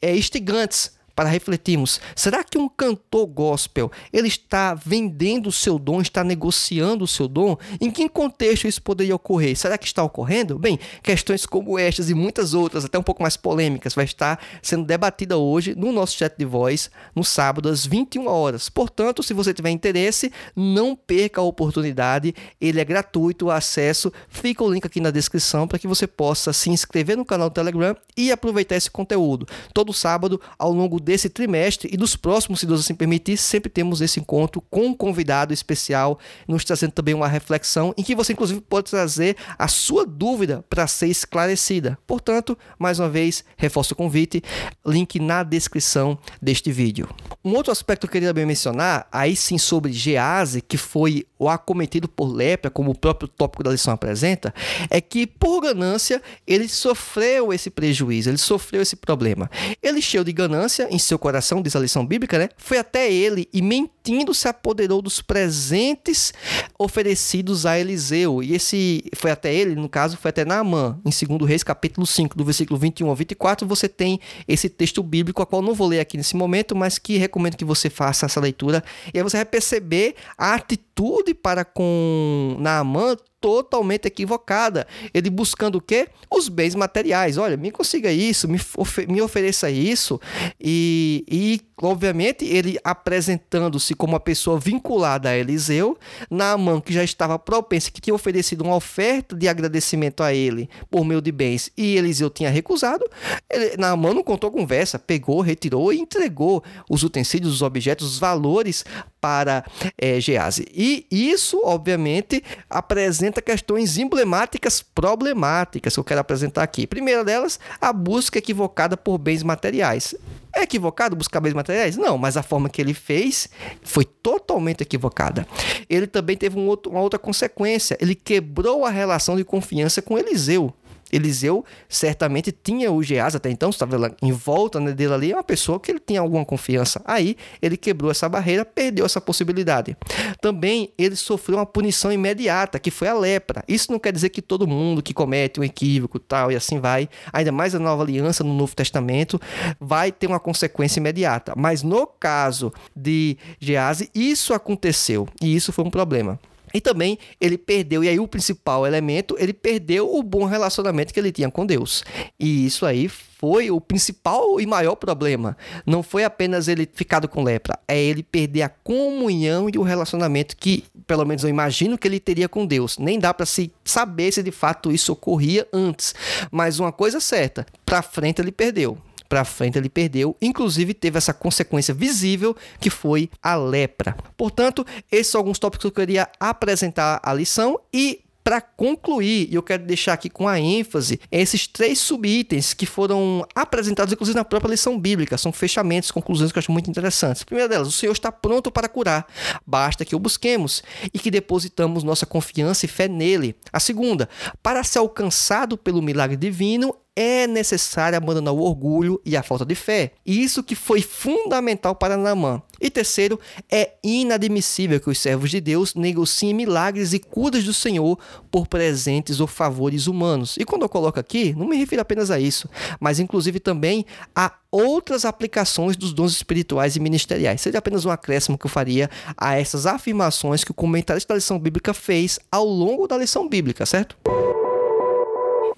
é, 0.00 0.14
instigantes 0.16 0.97
para 1.18 1.28
refletirmos. 1.28 2.00
Será 2.14 2.44
que 2.44 2.56
um 2.56 2.68
cantor 2.68 3.26
gospel 3.26 3.90
ele 4.12 4.28
está 4.28 4.72
vendendo 4.72 5.48
o 5.48 5.52
seu 5.52 5.76
dom, 5.76 6.00
está 6.00 6.22
negociando 6.22 7.02
o 7.02 7.08
seu 7.08 7.26
dom? 7.26 7.56
Em 7.80 7.90
que 7.90 8.08
contexto 8.08 8.68
isso 8.68 8.80
poderia 8.80 9.16
ocorrer? 9.16 9.58
Será 9.58 9.76
que 9.76 9.84
está 9.84 10.04
ocorrendo? 10.04 10.56
Bem, 10.60 10.78
questões 11.02 11.44
como 11.44 11.76
estas 11.76 12.08
e 12.08 12.14
muitas 12.14 12.54
outras, 12.54 12.84
até 12.84 12.96
um 12.96 13.02
pouco 13.02 13.20
mais 13.20 13.36
polêmicas, 13.36 13.96
vai 13.96 14.04
estar 14.04 14.38
sendo 14.62 14.84
debatida 14.84 15.36
hoje 15.36 15.74
no 15.74 15.90
nosso 15.90 16.16
chat 16.16 16.36
de 16.38 16.44
voz, 16.44 16.88
no 17.16 17.24
sábado 17.24 17.68
às 17.68 17.84
21 17.84 18.28
horas. 18.28 18.68
Portanto, 18.68 19.20
se 19.20 19.34
você 19.34 19.52
tiver 19.52 19.70
interesse, 19.70 20.30
não 20.54 20.94
perca 20.94 21.40
a 21.40 21.44
oportunidade. 21.44 22.32
Ele 22.60 22.80
é 22.80 22.84
gratuito, 22.84 23.46
o 23.46 23.50
acesso. 23.50 24.12
Fica 24.28 24.62
o 24.62 24.72
link 24.72 24.86
aqui 24.86 25.00
na 25.00 25.10
descrição 25.10 25.66
para 25.66 25.80
que 25.80 25.88
você 25.88 26.06
possa 26.06 26.52
se 26.52 26.70
inscrever 26.70 27.16
no 27.16 27.24
canal 27.24 27.50
do 27.50 27.54
Telegram 27.54 27.96
e 28.16 28.30
aproveitar 28.30 28.76
esse 28.76 28.88
conteúdo. 28.88 29.48
Todo 29.74 29.92
sábado, 29.92 30.40
ao 30.56 30.72
longo 30.72 31.00
desse 31.08 31.30
trimestre 31.30 31.88
e 31.90 31.96
dos 31.96 32.16
próximos, 32.16 32.60
se 32.60 32.66
Deus 32.66 32.80
assim 32.80 32.94
permitir, 32.94 33.38
sempre 33.38 33.70
temos 33.70 34.02
esse 34.02 34.20
encontro 34.20 34.60
com 34.68 34.88
um 34.88 34.94
convidado 34.94 35.54
especial, 35.54 36.18
nos 36.46 36.66
trazendo 36.66 36.92
também 36.92 37.14
uma 37.14 37.26
reflexão 37.26 37.94
em 37.96 38.02
que 38.02 38.14
você, 38.14 38.34
inclusive, 38.34 38.60
pode 38.60 38.90
trazer 38.90 39.34
a 39.58 39.66
sua 39.68 40.04
dúvida 40.04 40.62
para 40.68 40.86
ser 40.86 41.06
esclarecida. 41.06 41.96
Portanto, 42.06 42.58
mais 42.78 42.98
uma 42.98 43.08
vez, 43.08 43.42
reforço 43.56 43.94
o 43.94 43.96
convite, 43.96 44.42
link 44.86 45.18
na 45.18 45.42
descrição 45.42 46.18
deste 46.42 46.70
vídeo. 46.70 47.08
Um 47.42 47.54
outro 47.54 47.72
aspecto 47.72 48.02
que 48.02 48.10
eu 48.10 48.12
queria 48.12 48.34
bem 48.34 48.44
mencionar, 48.44 49.08
aí 49.10 49.34
sim 49.34 49.56
sobre 49.56 49.90
Gease, 49.90 50.60
que 50.60 50.76
foi 50.76 51.26
o 51.38 51.48
acometido 51.48 52.06
por 52.06 52.26
lepra, 52.26 52.70
como 52.70 52.90
o 52.90 52.98
próprio 52.98 53.28
tópico 53.28 53.62
da 53.62 53.70
lição 53.70 53.94
apresenta, 53.94 54.52
é 54.90 55.00
que 55.00 55.26
por 55.26 55.62
ganância 55.62 56.20
ele 56.46 56.68
sofreu 56.68 57.50
esse 57.50 57.70
prejuízo, 57.70 58.28
ele 58.28 58.36
sofreu 58.36 58.82
esse 58.82 58.96
problema. 58.96 59.50
Ele 59.82 60.02
cheio 60.02 60.24
de 60.24 60.32
ganância 60.32 60.86
em 60.98 61.06
seu 61.06 61.18
coração, 61.18 61.62
diz 61.62 61.76
a 61.76 61.80
lição 61.80 62.04
bíblica, 62.04 62.38
né? 62.38 62.48
Foi 62.56 62.76
até 62.76 63.10
ele 63.10 63.48
e 63.52 63.62
mentindo 63.62 64.34
se 64.34 64.48
apoderou 64.48 65.00
dos 65.00 65.22
presentes 65.22 66.32
oferecidos 66.78 67.64
a 67.64 67.78
Eliseu. 67.78 68.42
E 68.42 68.54
esse 68.54 69.04
foi 69.14 69.30
até 69.30 69.54
ele, 69.54 69.74
no 69.76 69.88
caso, 69.88 70.16
foi 70.16 70.30
até 70.30 70.44
Naamã, 70.44 70.98
em 71.04 71.10
2 71.26 71.48
Reis, 71.48 71.62
capítulo 71.62 72.06
5, 72.06 72.36
do 72.36 72.44
versículo 72.44 72.78
21 72.78 73.08
ao 73.08 73.14
24, 73.14 73.66
você 73.66 73.88
tem 73.88 74.20
esse 74.46 74.68
texto 74.68 75.02
bíblico, 75.02 75.40
a 75.40 75.46
qual 75.46 75.62
não 75.62 75.72
vou 75.72 75.86
ler 75.86 76.00
aqui 76.00 76.16
nesse 76.16 76.36
momento, 76.36 76.74
mas 76.74 76.98
que 76.98 77.16
recomendo 77.16 77.56
que 77.56 77.64
você 77.64 77.88
faça 77.88 78.26
essa 78.26 78.40
leitura. 78.40 78.82
E 79.14 79.18
aí 79.18 79.22
você 79.22 79.36
vai 79.36 79.46
perceber 79.46 80.16
a 80.36 80.54
atitude 80.54 81.32
para 81.32 81.64
com 81.64 82.56
Naaman 82.58 83.16
totalmente 83.40 84.06
equivocada. 84.06 84.86
Ele 85.14 85.30
buscando 85.30 85.76
o 85.76 85.80
quê? 85.80 86.08
Os 86.30 86.48
bens 86.48 86.74
materiais. 86.74 87.38
Olha, 87.38 87.56
me 87.56 87.70
consiga 87.70 88.10
isso, 88.10 88.48
me, 88.48 88.60
ofe 88.76 89.06
me 89.06 89.22
ofereça 89.22 89.70
isso. 89.70 90.20
E, 90.60 91.24
e, 91.30 91.60
obviamente, 91.80 92.44
ele 92.44 92.78
apresentando-se 92.82 93.94
como 93.94 94.14
uma 94.14 94.20
pessoa 94.20 94.58
vinculada 94.58 95.28
a 95.28 95.36
Eliseu, 95.36 95.96
Naaman, 96.30 96.80
que 96.80 96.92
já 96.92 97.04
estava 97.04 97.38
propenso, 97.38 97.92
que 97.92 98.00
tinha 98.00 98.14
oferecido 98.14 98.62
uma 98.62 98.76
oferta 98.76 99.36
de 99.36 99.48
agradecimento 99.48 100.22
a 100.22 100.34
ele 100.34 100.68
por 100.90 101.04
meio 101.04 101.20
de 101.20 101.30
bens, 101.30 101.70
e 101.76 101.96
Eliseu 101.96 102.30
tinha 102.30 102.50
recusado, 102.50 103.04
ele, 103.50 103.76
Naaman 103.76 104.14
não 104.14 104.22
contou 104.22 104.50
conversa, 104.50 104.98
pegou, 104.98 105.40
retirou 105.40 105.92
e 105.92 105.98
entregou 105.98 106.62
os 106.90 107.02
utensílios, 107.02 107.52
os 107.52 107.62
objetos, 107.62 108.06
os 108.12 108.18
valores 108.18 108.84
para 109.20 109.64
é, 109.96 110.20
Gease. 110.20 110.66
E 110.72 111.06
isso, 111.10 111.60
obviamente, 111.64 112.42
apresenta 112.68 113.27
apresenta 113.28 113.42
questões 113.42 113.98
emblemáticas 113.98 114.82
problemáticas 114.82 115.94
que 115.94 116.00
eu 116.00 116.04
quero 116.04 116.20
apresentar 116.20 116.62
aqui. 116.62 116.86
Primeira 116.86 117.24
delas, 117.24 117.60
a 117.80 117.92
busca 117.92 118.38
equivocada 118.38 118.96
por 118.96 119.18
bens 119.18 119.42
materiais. 119.42 120.14
É 120.54 120.62
equivocado 120.62 121.14
buscar 121.14 121.40
bens 121.40 121.54
materiais? 121.54 121.96
Não, 121.96 122.16
mas 122.16 122.36
a 122.36 122.42
forma 122.42 122.68
que 122.68 122.80
ele 122.80 122.94
fez 122.94 123.48
foi 123.82 124.04
totalmente 124.04 124.80
equivocada. 124.80 125.46
Ele 125.88 126.06
também 126.06 126.36
teve 126.36 126.58
um 126.58 126.66
outro, 126.66 126.90
uma 126.90 127.00
outra 127.00 127.18
consequência. 127.18 127.96
Ele 128.00 128.14
quebrou 128.14 128.84
a 128.84 128.90
relação 128.90 129.36
de 129.36 129.44
confiança 129.44 130.00
com 130.00 130.18
Eliseu. 130.18 130.72
Eliseu 131.12 131.64
certamente 131.88 132.52
tinha 132.52 132.90
o 132.92 133.02
Geás 133.02 133.34
até 133.34 133.50
então, 133.50 133.70
estava 133.70 134.14
em 134.22 134.32
volta 134.32 134.78
né, 134.78 134.92
dele 134.92 135.14
ali, 135.14 135.32
é 135.32 135.36
uma 135.36 135.44
pessoa 135.44 135.80
que 135.80 135.90
ele 135.90 136.00
tinha 136.00 136.20
alguma 136.20 136.44
confiança. 136.44 137.00
Aí 137.04 137.36
ele 137.60 137.76
quebrou 137.76 138.10
essa 138.10 138.28
barreira, 138.28 138.64
perdeu 138.64 139.04
essa 139.04 139.20
possibilidade. 139.20 139.96
Também 140.40 140.92
ele 140.98 141.16
sofreu 141.16 141.58
uma 141.58 141.66
punição 141.66 142.12
imediata, 142.12 142.78
que 142.78 142.90
foi 142.90 143.08
a 143.08 143.14
lepra. 143.14 143.64
Isso 143.66 143.90
não 143.90 143.98
quer 143.98 144.12
dizer 144.12 144.28
que 144.28 144.42
todo 144.42 144.66
mundo 144.66 145.02
que 145.02 145.14
comete 145.14 145.60
um 145.60 145.64
equívoco 145.64 146.18
tal 146.18 146.52
e 146.52 146.56
assim 146.56 146.78
vai, 146.78 147.08
ainda 147.32 147.52
mais 147.52 147.74
a 147.74 147.78
nova 147.78 148.02
aliança 148.02 148.44
no 148.44 148.52
Novo 148.52 148.74
Testamento, 148.74 149.40
vai 149.80 150.12
ter 150.12 150.26
uma 150.26 150.40
consequência 150.40 151.00
imediata. 151.00 151.54
Mas 151.56 151.82
no 151.82 152.06
caso 152.06 152.72
de 152.94 153.36
Gease, 153.60 154.10
isso 154.14 154.52
aconteceu 154.52 155.28
e 155.40 155.54
isso 155.54 155.72
foi 155.72 155.84
um 155.84 155.90
problema. 155.90 156.38
E 156.78 156.80
também 156.80 157.18
ele 157.40 157.58
perdeu, 157.58 158.04
e 158.04 158.08
aí 158.08 158.20
o 158.20 158.28
principal 158.28 158.86
elemento, 158.86 159.34
ele 159.36 159.52
perdeu 159.52 160.14
o 160.14 160.22
bom 160.22 160.44
relacionamento 160.44 161.12
que 161.12 161.18
ele 161.18 161.32
tinha 161.32 161.50
com 161.50 161.66
Deus. 161.66 162.04
E 162.38 162.64
isso 162.64 162.86
aí 162.86 163.08
foi 163.08 163.68
o 163.68 163.80
principal 163.80 164.60
e 164.60 164.64
maior 164.64 164.94
problema. 164.94 165.56
Não 165.84 166.04
foi 166.04 166.22
apenas 166.22 166.68
ele 166.68 166.88
ficado 166.94 167.28
com 167.28 167.42
lepra, 167.42 167.76
é 167.88 168.00
ele 168.00 168.22
perder 168.22 168.62
a 168.62 168.68
comunhão 168.68 169.68
e 169.68 169.76
o 169.76 169.82
relacionamento 169.82 170.56
que, 170.56 170.84
pelo 171.04 171.24
menos 171.24 171.42
eu 171.42 171.50
imagino 171.50 171.98
que 171.98 172.06
ele 172.06 172.20
teria 172.20 172.48
com 172.48 172.64
Deus. 172.64 172.96
Nem 172.96 173.18
dá 173.18 173.34
para 173.34 173.44
se 173.44 173.72
saber 173.84 174.30
se 174.30 174.40
de 174.40 174.52
fato 174.52 174.92
isso 174.92 175.12
ocorria 175.12 175.66
antes. 175.72 176.14
Mas 176.48 176.78
uma 176.78 176.92
coisa 176.92 177.18
certa, 177.18 177.66
para 177.84 178.02
frente 178.02 178.40
ele 178.40 178.52
perdeu 178.52 178.96
para 179.28 179.44
frente 179.44 179.76
ele 179.76 179.88
perdeu, 179.88 180.36
inclusive 180.40 180.94
teve 180.94 181.18
essa 181.18 181.34
consequência 181.34 181.92
visível 181.92 182.56
que 182.80 182.90
foi 182.90 183.30
a 183.42 183.54
lepra. 183.54 184.16
Portanto, 184.36 184.86
esses 185.10 185.28
são 185.28 185.40
alguns 185.40 185.58
tópicos 185.58 185.82
que 185.82 185.86
eu 185.88 186.06
queria 186.06 186.28
apresentar 186.40 187.20
a 187.22 187.34
lição 187.34 187.78
e 187.92 188.22
para 188.48 188.62
concluir, 188.62 189.52
eu 189.52 189.62
quero 189.62 189.84
deixar 189.84 190.14
aqui 190.14 190.30
com 190.30 190.48
a 190.48 190.58
ênfase 190.58 191.20
esses 191.30 191.66
três 191.66 191.98
subitens 191.98 192.72
que 192.72 192.86
foram 192.86 193.46
apresentados, 193.54 194.10
inclusive 194.10 194.34
na 194.34 194.42
própria 194.42 194.70
lição 194.70 194.98
bíblica. 194.98 195.36
São 195.36 195.52
fechamentos, 195.52 196.10
conclusões 196.10 196.50
que 196.50 196.56
eu 196.56 196.60
acho 196.60 196.72
muito 196.72 196.88
interessantes. 196.88 197.44
Primeira 197.44 197.68
delas, 197.68 197.88
o 197.88 197.92
Senhor 197.92 198.12
está 198.12 198.32
pronto 198.32 198.72
para 198.72 198.88
curar. 198.88 199.26
Basta 199.66 200.02
que 200.02 200.16
o 200.16 200.18
busquemos 200.18 200.82
e 201.12 201.18
que 201.18 201.30
depositamos 201.30 202.02
nossa 202.02 202.24
confiança 202.24 202.86
e 202.86 202.88
fé 202.88 203.06
nele. 203.06 203.54
A 203.70 203.78
segunda, 203.78 204.30
para 204.62 204.82
ser 204.82 205.00
alcançado 205.00 205.76
pelo 205.76 206.00
milagre 206.00 206.38
divino, 206.38 206.96
é 207.20 207.48
necessário 207.48 208.16
abandonar 208.16 208.54
o 208.54 208.60
orgulho 208.60 209.20
e 209.24 209.36
a 209.36 209.42
falta 209.42 209.64
de 209.64 209.74
fé. 209.74 210.12
Isso 210.24 210.62
que 210.62 210.76
foi 210.76 211.02
fundamental 211.02 211.92
para 211.92 212.16
Naamã. 212.16 212.62
E 212.80 212.88
terceiro, 212.88 213.40
é 213.68 213.94
inadmissível 214.04 215.00
que 215.00 215.10
os 215.10 215.18
servos 215.18 215.50
de 215.50 215.60
Deus 215.60 215.96
negociem 215.96 216.54
milagres 216.54 217.12
e 217.12 217.18
curas 217.18 217.64
do 217.64 217.74
Senhor 217.74 218.16
por 218.52 218.68
presentes 218.68 219.40
ou 219.40 219.48
favores 219.48 220.06
humanos. 220.06 220.56
E 220.60 220.64
quando 220.64 220.82
eu 220.82 220.88
coloco 220.88 221.18
aqui, 221.18 221.52
não 221.58 221.66
me 221.66 221.76
refiro 221.76 222.02
apenas 222.02 222.30
a 222.30 222.38
isso, 222.38 222.68
mas 223.00 223.18
inclusive 223.18 223.58
também 223.58 224.06
a 224.32 224.52
outras 224.70 225.24
aplicações 225.24 225.96
dos 225.96 226.12
dons 226.12 226.30
espirituais 226.30 226.94
e 226.94 227.00
ministeriais. 227.00 227.60
Seria 227.60 227.80
apenas 227.80 228.04
um 228.04 228.10
acréscimo 228.10 228.56
que 228.56 228.66
eu 228.66 228.70
faria 228.70 229.10
a 229.36 229.56
essas 229.56 229.86
afirmações 229.86 230.62
que 230.62 230.70
o 230.70 230.74
comentarista 230.74 231.34
da 231.34 231.36
lição 231.36 231.58
bíblica 231.58 231.92
fez 231.92 232.38
ao 232.52 232.64
longo 232.64 233.08
da 233.08 233.18
lição 233.18 233.48
bíblica, 233.48 233.84
certo? 233.84 234.16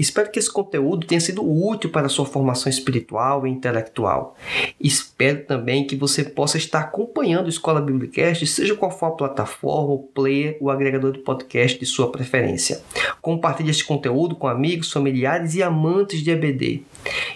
Espero 0.00 0.30
que 0.30 0.38
esse 0.38 0.50
conteúdo 0.50 1.06
tenha 1.06 1.20
sido 1.20 1.42
útil 1.46 1.90
para 1.90 2.06
a 2.06 2.08
sua 2.08 2.24
formação 2.24 2.70
espiritual 2.70 3.46
e 3.46 3.50
intelectual. 3.50 4.34
Espero 4.80 5.44
também 5.44 5.86
que 5.86 5.94
você 5.94 6.24
possa 6.24 6.56
estar 6.56 6.80
acompanhando 6.80 7.44
o 7.44 7.50
Escola 7.50 7.82
Biblicast, 7.82 8.46
seja 8.46 8.74
qual 8.74 8.90
for 8.90 9.06
a 9.06 9.10
plataforma, 9.10 9.92
o 9.92 9.98
player, 9.98 10.56
o 10.58 10.70
agregador 10.70 11.12
de 11.12 11.18
podcast 11.18 11.78
de 11.78 11.84
sua 11.84 12.10
preferência. 12.10 12.80
Compartilhe 13.20 13.68
este 13.68 13.84
conteúdo 13.84 14.34
com 14.34 14.48
amigos, 14.48 14.90
familiares 14.90 15.54
e 15.54 15.62
amantes 15.62 16.22
de 16.22 16.30
EBD. 16.30 16.82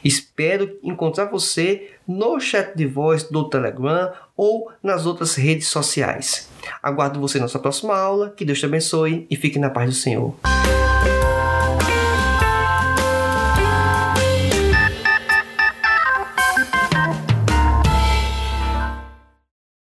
Espero 0.03 0.79
encontrar 0.83 1.27
você 1.27 1.91
no 2.09 2.41
chat 2.41 2.75
de 2.75 2.87
voz 2.87 3.25
do 3.25 3.47
Telegram 3.51 4.11
ou 4.35 4.73
nas 4.83 5.05
outras 5.05 5.35
redes 5.35 5.69
sociais. 5.69 6.49
Aguardo 6.83 7.21
você 7.21 7.37
na 7.37 7.45
nossa 7.45 7.59
próxima 7.59 7.95
aula. 7.95 8.33
Que 8.35 8.43
Deus 8.43 8.59
te 8.59 8.65
abençoe 8.65 9.27
e 9.31 9.37
fique 9.37 9.59
na 9.59 9.69
paz 9.69 9.91
do 9.91 9.95
Senhor. 9.95 10.35